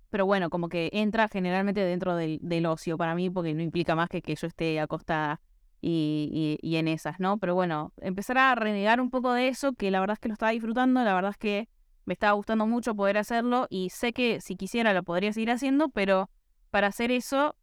[0.09, 4.09] pero bueno, como que entra generalmente dentro del, ocio para mí porque no implica más
[4.09, 5.41] que que yo esté acostada
[5.81, 7.37] y, y, en esas, ¿no?
[7.39, 10.33] Pero bueno, empezar a renegar un poco de eso, que la verdad es que lo
[10.33, 11.67] estaba disfrutando, la verdad es que
[12.05, 15.89] me estaba gustando mucho poder hacerlo y sé que si quisiera lo podría seguir haciendo,
[15.89, 16.29] pero
[16.69, 17.55] para hacer eso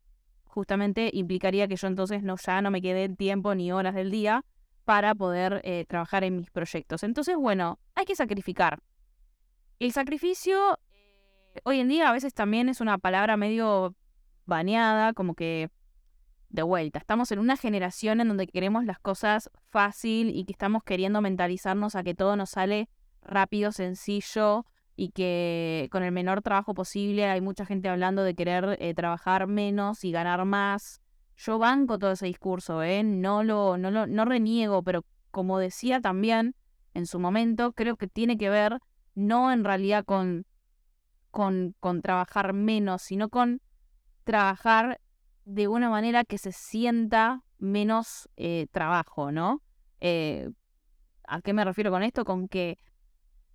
[0.45, 4.45] justamente implicaría que yo entonces no ya no me quede tiempo ni horas del día
[4.91, 7.05] para poder eh, trabajar en mis proyectos.
[7.05, 8.81] Entonces, bueno, hay que sacrificar.
[9.79, 10.81] El sacrificio
[11.55, 13.95] eh, hoy en día a veces también es una palabra medio
[14.47, 15.71] baneada, como que
[16.49, 16.99] de vuelta.
[16.99, 21.95] Estamos en una generación en donde queremos las cosas fácil y que estamos queriendo mentalizarnos
[21.95, 22.89] a que todo nos sale
[23.23, 28.77] rápido, sencillo y que con el menor trabajo posible hay mucha gente hablando de querer
[28.81, 31.01] eh, trabajar menos y ganar más
[31.41, 33.03] yo banco todo ese discurso, ¿eh?
[33.03, 36.55] no, lo, no, lo, no reniego, pero como decía también
[36.93, 38.79] en su momento, creo que tiene que ver
[39.15, 40.45] no en realidad con,
[41.31, 43.63] con, con trabajar menos, sino con
[44.25, 45.01] trabajar
[45.45, 49.63] de una manera que se sienta menos eh, trabajo, ¿no?
[50.01, 50.49] Eh,
[51.27, 52.25] ¿A qué me refiero con esto?
[52.25, 52.79] Con que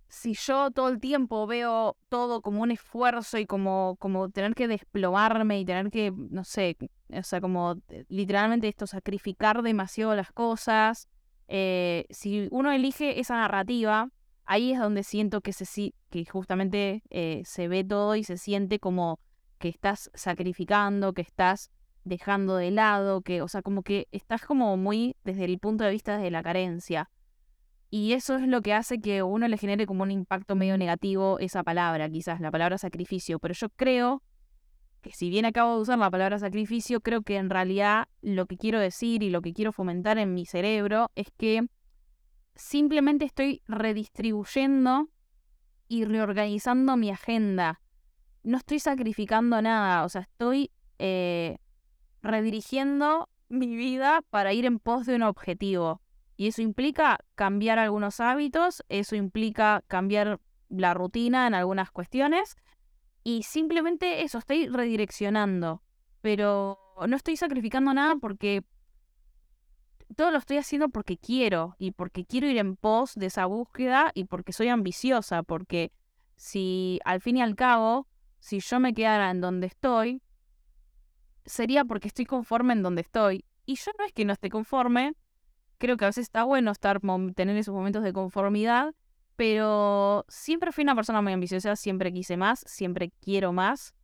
[0.08, 4.68] si yo todo el tiempo veo todo como un esfuerzo y como, como tener que
[4.68, 6.76] desplomarme y tener que, no sé,
[7.12, 11.08] o sea, como eh, literalmente esto, sacrificar demasiado las cosas.
[11.48, 14.08] Eh, si uno elige esa narrativa,
[14.44, 18.78] ahí es donde siento que, se, que justamente eh, se ve todo y se siente
[18.78, 19.20] como
[19.58, 21.70] que estás sacrificando, que estás
[22.04, 25.90] dejando de lado, que, o sea, como que estás como muy desde el punto de
[25.90, 27.10] vista de la carencia.
[27.90, 31.38] Y eso es lo que hace que uno le genere como un impacto medio negativo
[31.38, 33.38] esa palabra, quizás la palabra sacrificio.
[33.38, 34.22] Pero yo creo
[35.06, 38.56] que si bien acabo de usar la palabra sacrificio, creo que en realidad lo que
[38.56, 41.68] quiero decir y lo que quiero fomentar en mi cerebro es que
[42.56, 45.08] simplemente estoy redistribuyendo
[45.86, 47.80] y reorganizando mi agenda.
[48.42, 51.58] No estoy sacrificando nada, o sea, estoy eh,
[52.20, 56.02] redirigiendo mi vida para ir en pos de un objetivo.
[56.36, 62.56] Y eso implica cambiar algunos hábitos, eso implica cambiar la rutina en algunas cuestiones
[63.26, 65.82] y simplemente eso, estoy redireccionando,
[66.20, 68.62] pero no estoy sacrificando nada porque
[70.14, 74.12] todo lo estoy haciendo porque quiero y porque quiero ir en pos de esa búsqueda
[74.14, 75.90] y porque soy ambiciosa, porque
[76.36, 78.06] si al fin y al cabo,
[78.38, 80.22] si yo me quedara en donde estoy,
[81.44, 83.44] sería porque estoy conforme en donde estoy.
[83.64, 85.14] Y yo no es que no esté conforme,
[85.78, 87.00] creo que a veces está bueno estar
[87.34, 88.94] tener esos momentos de conformidad,
[89.36, 93.94] pero siempre fui una persona muy ambiciosa, siempre quise más, siempre quiero más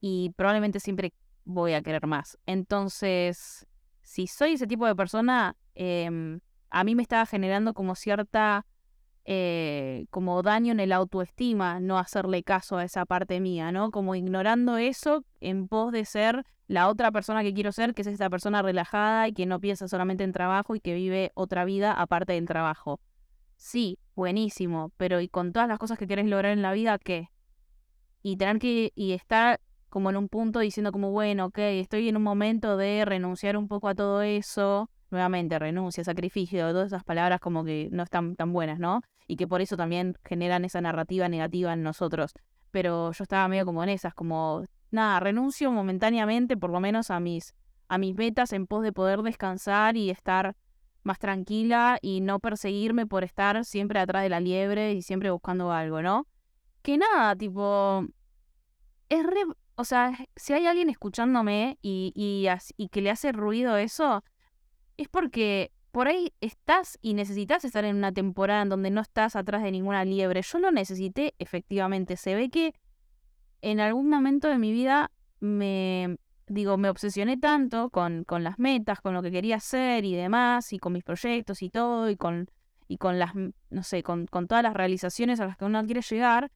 [0.00, 1.12] y probablemente siempre
[1.44, 2.38] voy a querer más.
[2.46, 3.66] Entonces,
[4.02, 8.66] si soy ese tipo de persona, em, a mí me estaba generando como cierta
[9.28, 13.90] eh, como daño en el autoestima no hacerle caso a esa parte mía, ¿no?
[13.90, 18.06] Como ignorando eso en pos de ser la otra persona que quiero ser, que es
[18.08, 21.92] esta persona relajada y que no piensa solamente en trabajo y que vive otra vida
[21.92, 23.00] aparte del trabajo.
[23.56, 27.30] Sí, buenísimo, pero ¿y con todas las cosas que quieres lograr en la vida qué?
[28.22, 32.16] Y tener que y estar como en un punto diciendo como, bueno, ok, estoy en
[32.16, 37.40] un momento de renunciar un poco a todo eso, nuevamente, renuncia, sacrificio, todas esas palabras
[37.40, 39.02] como que no están tan buenas, ¿no?
[39.28, 42.32] Y que por eso también generan esa narrativa negativa en nosotros.
[42.70, 47.20] Pero yo estaba medio como en esas, como, nada, renuncio momentáneamente, por lo menos a
[47.20, 47.54] mis,
[47.88, 50.56] a mis metas en pos de poder descansar y estar
[51.06, 55.72] más tranquila y no perseguirme por estar siempre atrás de la liebre y siempre buscando
[55.72, 56.26] algo, ¿no?
[56.82, 58.04] Que nada, tipo,
[59.08, 59.44] es re,
[59.76, 64.22] o sea, si hay alguien escuchándome y, y, y que le hace ruido eso,
[64.96, 69.34] es porque por ahí estás y necesitas estar en una temporada en donde no estás
[69.34, 70.42] atrás de ninguna liebre.
[70.42, 72.16] Yo lo necesité, efectivamente.
[72.16, 72.74] Se ve que
[73.62, 76.18] en algún momento de mi vida me,
[76.48, 80.72] digo, me obsesioné tanto con, con las metas, con lo que quería hacer y demás,
[80.72, 82.50] y con mis proyectos y todo, y con,
[82.88, 86.02] y con las, no sé, con, con todas las realizaciones a las que uno quiere
[86.02, 86.50] llegar,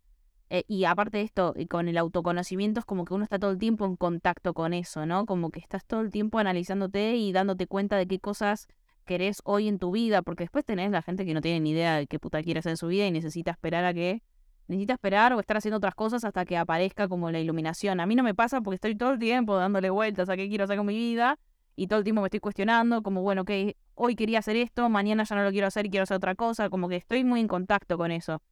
[0.52, 3.52] eh, y aparte de esto, y con el autoconocimiento es como que uno está todo
[3.52, 5.24] el tiempo en contacto con eso, ¿no?
[5.24, 8.66] Como que estás todo el tiempo analizándote y dándote cuenta de qué cosas
[9.04, 11.96] querés hoy en tu vida, porque después tenés la gente que no tiene ni idea
[11.96, 14.22] de qué puta quiere hacer en su vida y necesita esperar a que
[14.70, 17.98] necesita esperar o estar haciendo otras cosas hasta que aparezca como la iluminación.
[17.98, 20.64] A mí no me pasa porque estoy todo el tiempo dándole vueltas a qué quiero
[20.64, 21.38] hacer con mi vida
[21.74, 25.24] y todo el tiempo me estoy cuestionando como, bueno, que hoy quería hacer esto, mañana
[25.24, 27.48] ya no lo quiero hacer y quiero hacer otra cosa, como que estoy muy en
[27.48, 28.42] contacto con eso.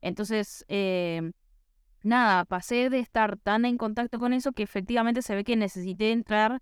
[0.00, 1.30] Entonces, eh,
[2.02, 6.10] nada, pasé de estar tan en contacto con eso que efectivamente se ve que necesité
[6.10, 6.60] entrar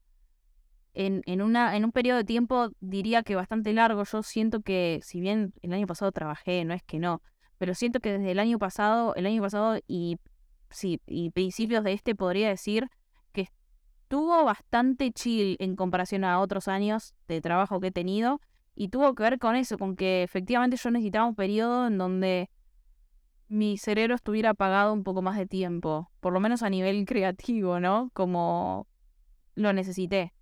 [0.92, 4.04] en, en, una, en un periodo de tiempo, diría que bastante largo.
[4.04, 7.22] Yo siento que, si bien el año pasado trabajé, no es que no,
[7.58, 10.18] pero siento que desde el año pasado, el año pasado y,
[10.70, 12.88] sí, y principios de este podría decir
[13.32, 18.40] que estuvo bastante chill en comparación a otros años de trabajo que he tenido.
[18.74, 22.50] Y tuvo que ver con eso, con que efectivamente yo necesitaba un periodo en donde
[23.48, 27.80] mi cerebro estuviera apagado un poco más de tiempo, por lo menos a nivel creativo,
[27.80, 28.10] ¿no?
[28.12, 28.86] Como
[29.54, 30.34] lo necesité.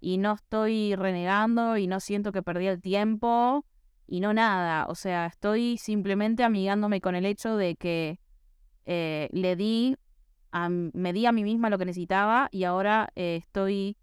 [0.00, 3.64] Y no estoy renegando y no siento que perdí el tiempo
[4.06, 4.86] y no nada.
[4.88, 8.20] O sea, estoy simplemente amigándome con el hecho de que
[8.86, 9.96] eh, le di,
[10.52, 13.96] a, me di a mí misma lo que necesitaba y ahora eh, estoy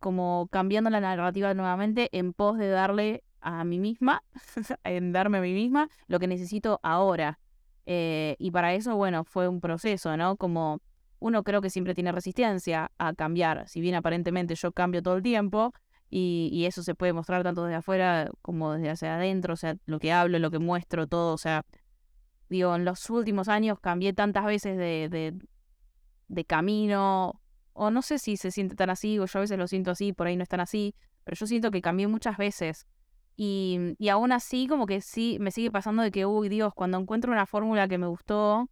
[0.00, 4.22] como cambiando la narrativa nuevamente en pos de darle a mí misma,
[4.84, 7.38] en darme a mí misma lo que necesito ahora.
[7.86, 10.36] Eh, y para eso, bueno, fue un proceso, ¿no?
[10.36, 10.80] Como
[11.18, 15.22] uno creo que siempre tiene resistencia a cambiar, si bien aparentemente yo cambio todo el
[15.22, 15.72] tiempo,
[16.16, 19.76] y, y, eso se puede mostrar tanto desde afuera como desde hacia adentro, o sea,
[19.86, 21.64] lo que hablo, lo que muestro, todo, o sea,
[22.48, 25.08] digo, en los últimos años cambié tantas veces de,
[26.28, 27.40] de, camino,
[27.72, 30.12] o no sé si se siente tan así, o yo a veces lo siento así,
[30.12, 30.94] por ahí no es tan así,
[31.24, 32.86] pero yo siento que cambié muchas veces
[33.36, 36.96] y, y aún así, como que sí, me sigue pasando de que, uy, Dios, cuando
[36.96, 38.70] encuentro una fórmula que me gustó,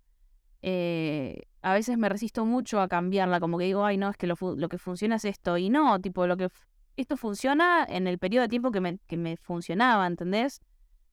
[0.63, 4.29] eh, a veces me resisto mucho a cambiarla, como que digo, ay, no, es que
[4.29, 5.59] lo, lo que funciona es esto.
[5.59, 6.49] Y no, tipo, lo que
[6.97, 10.61] esto funciona en el periodo de tiempo que me, que me funcionaba, ¿entendés?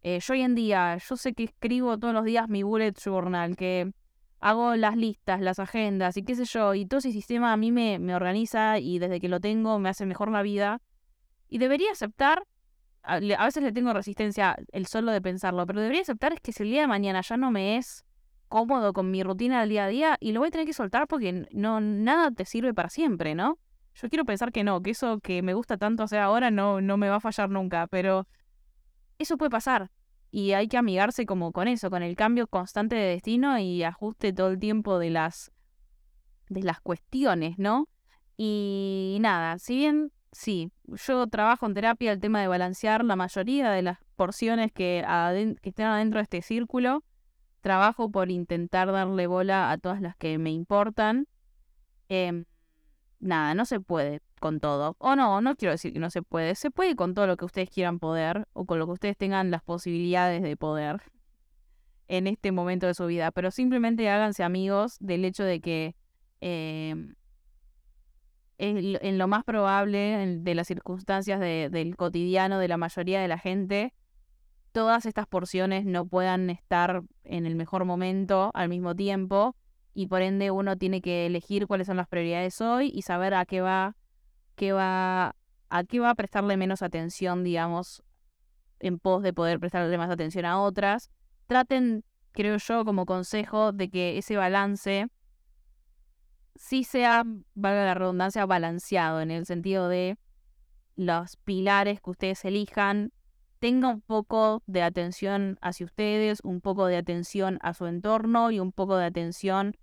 [0.01, 3.55] Eh, yo hoy en día, yo sé que escribo todos los días mi bullet journal,
[3.55, 3.91] que
[4.39, 7.71] hago las listas, las agendas y qué sé yo, y todo ese sistema a mí
[7.71, 10.81] me, me organiza y desde que lo tengo me hace mejor la vida.
[11.49, 12.43] Y debería aceptar,
[13.03, 16.63] a, veces le tengo resistencia el solo de pensarlo, pero debería aceptar es que si
[16.63, 18.05] el día de mañana ya no me es
[18.47, 21.07] cómodo con mi rutina del día a día y lo voy a tener que soltar
[21.07, 23.59] porque no nada te sirve para siempre, ¿no?
[24.01, 26.97] Yo quiero pensar que no, que eso que me gusta tanto hacer ahora no, no
[26.97, 28.27] me va a fallar nunca, pero
[29.17, 29.91] eso puede pasar.
[30.31, 34.31] Y hay que amigarse como con eso, con el cambio constante de destino y ajuste
[34.31, 35.51] todo el tiempo de las,
[36.47, 37.89] de las cuestiones, ¿no?
[38.37, 43.71] Y nada, si bien sí, yo trabajo en terapia el tema de balancear la mayoría
[43.71, 45.03] de las porciones que,
[45.61, 47.03] que estén adentro de este círculo,
[47.59, 51.27] trabajo por intentar darle bola a todas las que me importan.
[52.07, 52.45] Em,
[53.19, 54.95] nada, no se puede con todo.
[54.99, 56.55] O no, no quiero decir que no se puede.
[56.55, 59.51] Se puede con todo lo que ustedes quieran poder o con lo que ustedes tengan
[59.51, 61.01] las posibilidades de poder
[62.07, 63.31] en este momento de su vida.
[63.31, 65.95] Pero simplemente háganse amigos del hecho de que
[66.41, 67.15] em,
[68.57, 73.93] en, lo más probable de las circunstancias del cotidiano de la mayoría de la gente,
[74.71, 79.55] todas estas porciones no puedan estar en el mejor momento al mismo tiempo
[79.99, 83.45] y por ende uno tiene que elegir cuáles son las prioridades hoy y saber a
[83.45, 83.97] qué va,
[84.55, 85.35] qué va,
[85.67, 88.01] a qué va a prestarle menos atención, digamos,
[88.79, 91.11] en pos de poder prestarle más atención a otras.
[91.47, 95.09] Traten, creo yo, como consejo, de que ese balance
[96.55, 100.17] sí sea, valga la redundancia, balanceado, en el sentido de
[100.95, 103.11] los pilares que ustedes elijan
[103.59, 108.61] tenga un poco de atención hacia ustedes, un poco de atención a su entorno y
[108.61, 109.75] un poco de atención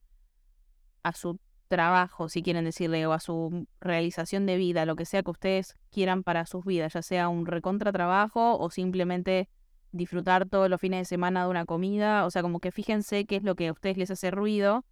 [1.06, 1.38] a su
[1.68, 5.76] trabajo, si quieren decirle, o a su realización de vida, lo que sea que ustedes
[5.90, 9.48] quieran para sus vidas, ya sea un recontra trabajo o simplemente
[9.92, 13.36] disfrutar todos los fines de semana de una comida, o sea, como que fíjense qué
[13.36, 14.84] es lo que a ustedes les hace ruido,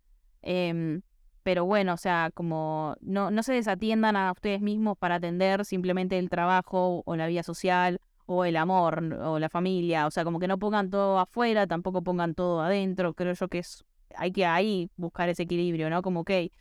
[0.43, 1.03] em,
[1.43, 6.19] pero bueno, o sea, como no, no se desatiendan a ustedes mismos para atender simplemente
[6.19, 10.39] el trabajo o la vida social o el amor o la familia, o sea, como
[10.39, 13.85] que no pongan todo afuera, tampoco pongan todo adentro, creo yo que es,
[14.17, 16.03] hay que ahí buscar ese equilibrio, ¿no?
[16.03, 16.53] Como que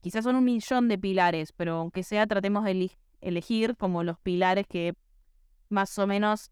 [0.00, 2.90] quizás son un millón de pilares, pero aunque sea tratemos de
[3.20, 4.94] elegir como los pilares que
[5.68, 6.50] más o menos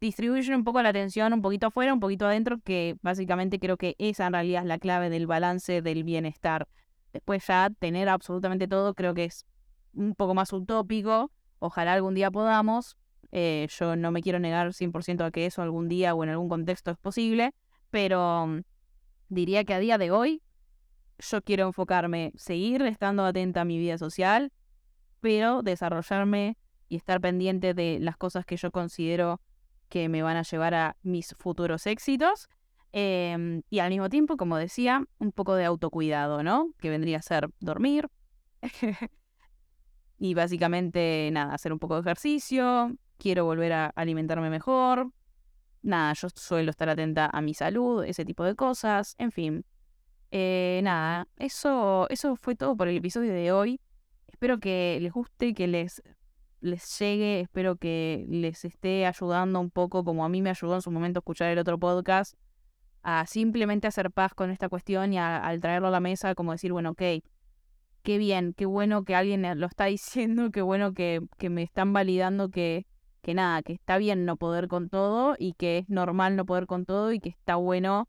[0.00, 3.96] distribuyen un poco la atención, un poquito afuera, un poquito adentro, que básicamente creo que
[3.98, 6.68] esa en realidad es la clave del balance del bienestar.
[7.12, 9.46] Después ya tener absolutamente todo creo que es
[9.94, 12.96] un poco más utópico, ojalá algún día podamos,
[13.32, 16.48] eh, yo no me quiero negar 100% a que eso algún día o en algún
[16.48, 17.52] contexto es posible,
[17.90, 18.60] pero mm,
[19.30, 20.42] diría que a día de hoy
[21.18, 24.52] yo quiero enfocarme, seguir estando atenta a mi vida social,
[25.20, 26.58] pero desarrollarme
[26.88, 29.40] y estar pendiente de las cosas que yo considero
[29.88, 32.48] que me van a llevar a mis futuros éxitos.
[32.92, 36.70] Em, y al mismo tiempo, como decía, un poco de autocuidado, ¿no?
[36.78, 38.08] Que vendría a ser dormir.
[40.18, 45.12] y básicamente, nada, hacer un poco de ejercicio, quiero volver a alimentarme mejor.
[45.82, 49.64] Nada, yo suelo estar atenta a mi salud, ese tipo de cosas, en fin.
[50.30, 53.80] Eh, nada, eso, eso fue todo por el episodio de hoy.
[54.28, 56.02] Espero que les guste, que les,
[56.60, 60.82] les llegue, espero que les esté ayudando un poco, como a mí me ayudó en
[60.82, 62.34] su momento escuchar el otro podcast,
[63.02, 66.72] a simplemente hacer paz con esta cuestión y al traerlo a la mesa, como decir,
[66.72, 67.02] bueno, ok,
[68.02, 71.94] qué bien, qué bueno que alguien lo está diciendo, qué bueno que, que me están
[71.94, 72.86] validando que,
[73.20, 76.66] que nada, que está bien no poder con todo y que es normal no poder
[76.66, 78.08] con todo y que está bueno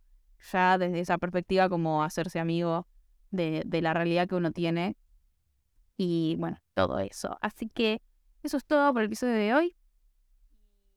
[0.51, 2.87] ya desde esa perspectiva como hacerse amigo
[3.29, 4.97] de, la realidad que uno tiene.
[5.97, 7.37] Y bueno, todo eso.
[7.41, 8.01] Así que
[8.43, 9.75] eso es todo por el episodio de hoy.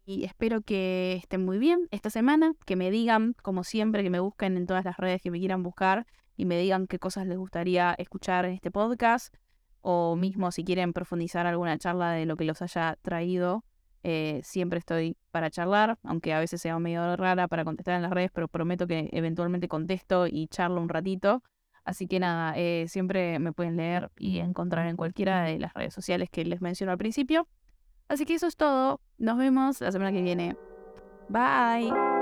[0.07, 4.21] Y espero que estén muy bien esta semana, que me digan, como siempre, que me
[4.21, 6.07] busquen en todas las redes que me quieran buscar
[6.37, 9.35] y me digan qué cosas les gustaría escuchar en este podcast
[9.81, 13.65] o mismo si quieren profundizar alguna charla de lo que los haya traído
[14.05, 18.13] eh, siempre estoy para charlar, aunque a veces sea medio rara para contestar en las
[18.13, 21.43] redes, pero prometo que eventualmente contesto y charlo un ratito.
[21.85, 25.95] Así que nada, eh, siempre me pueden leer y encontrar en cualquiera de las redes
[25.95, 27.49] sociales que les menciono al principio.
[28.09, 29.01] Así que eso es todo.
[29.19, 30.57] Nos vemos la semana que viene.
[31.29, 32.14] Bye.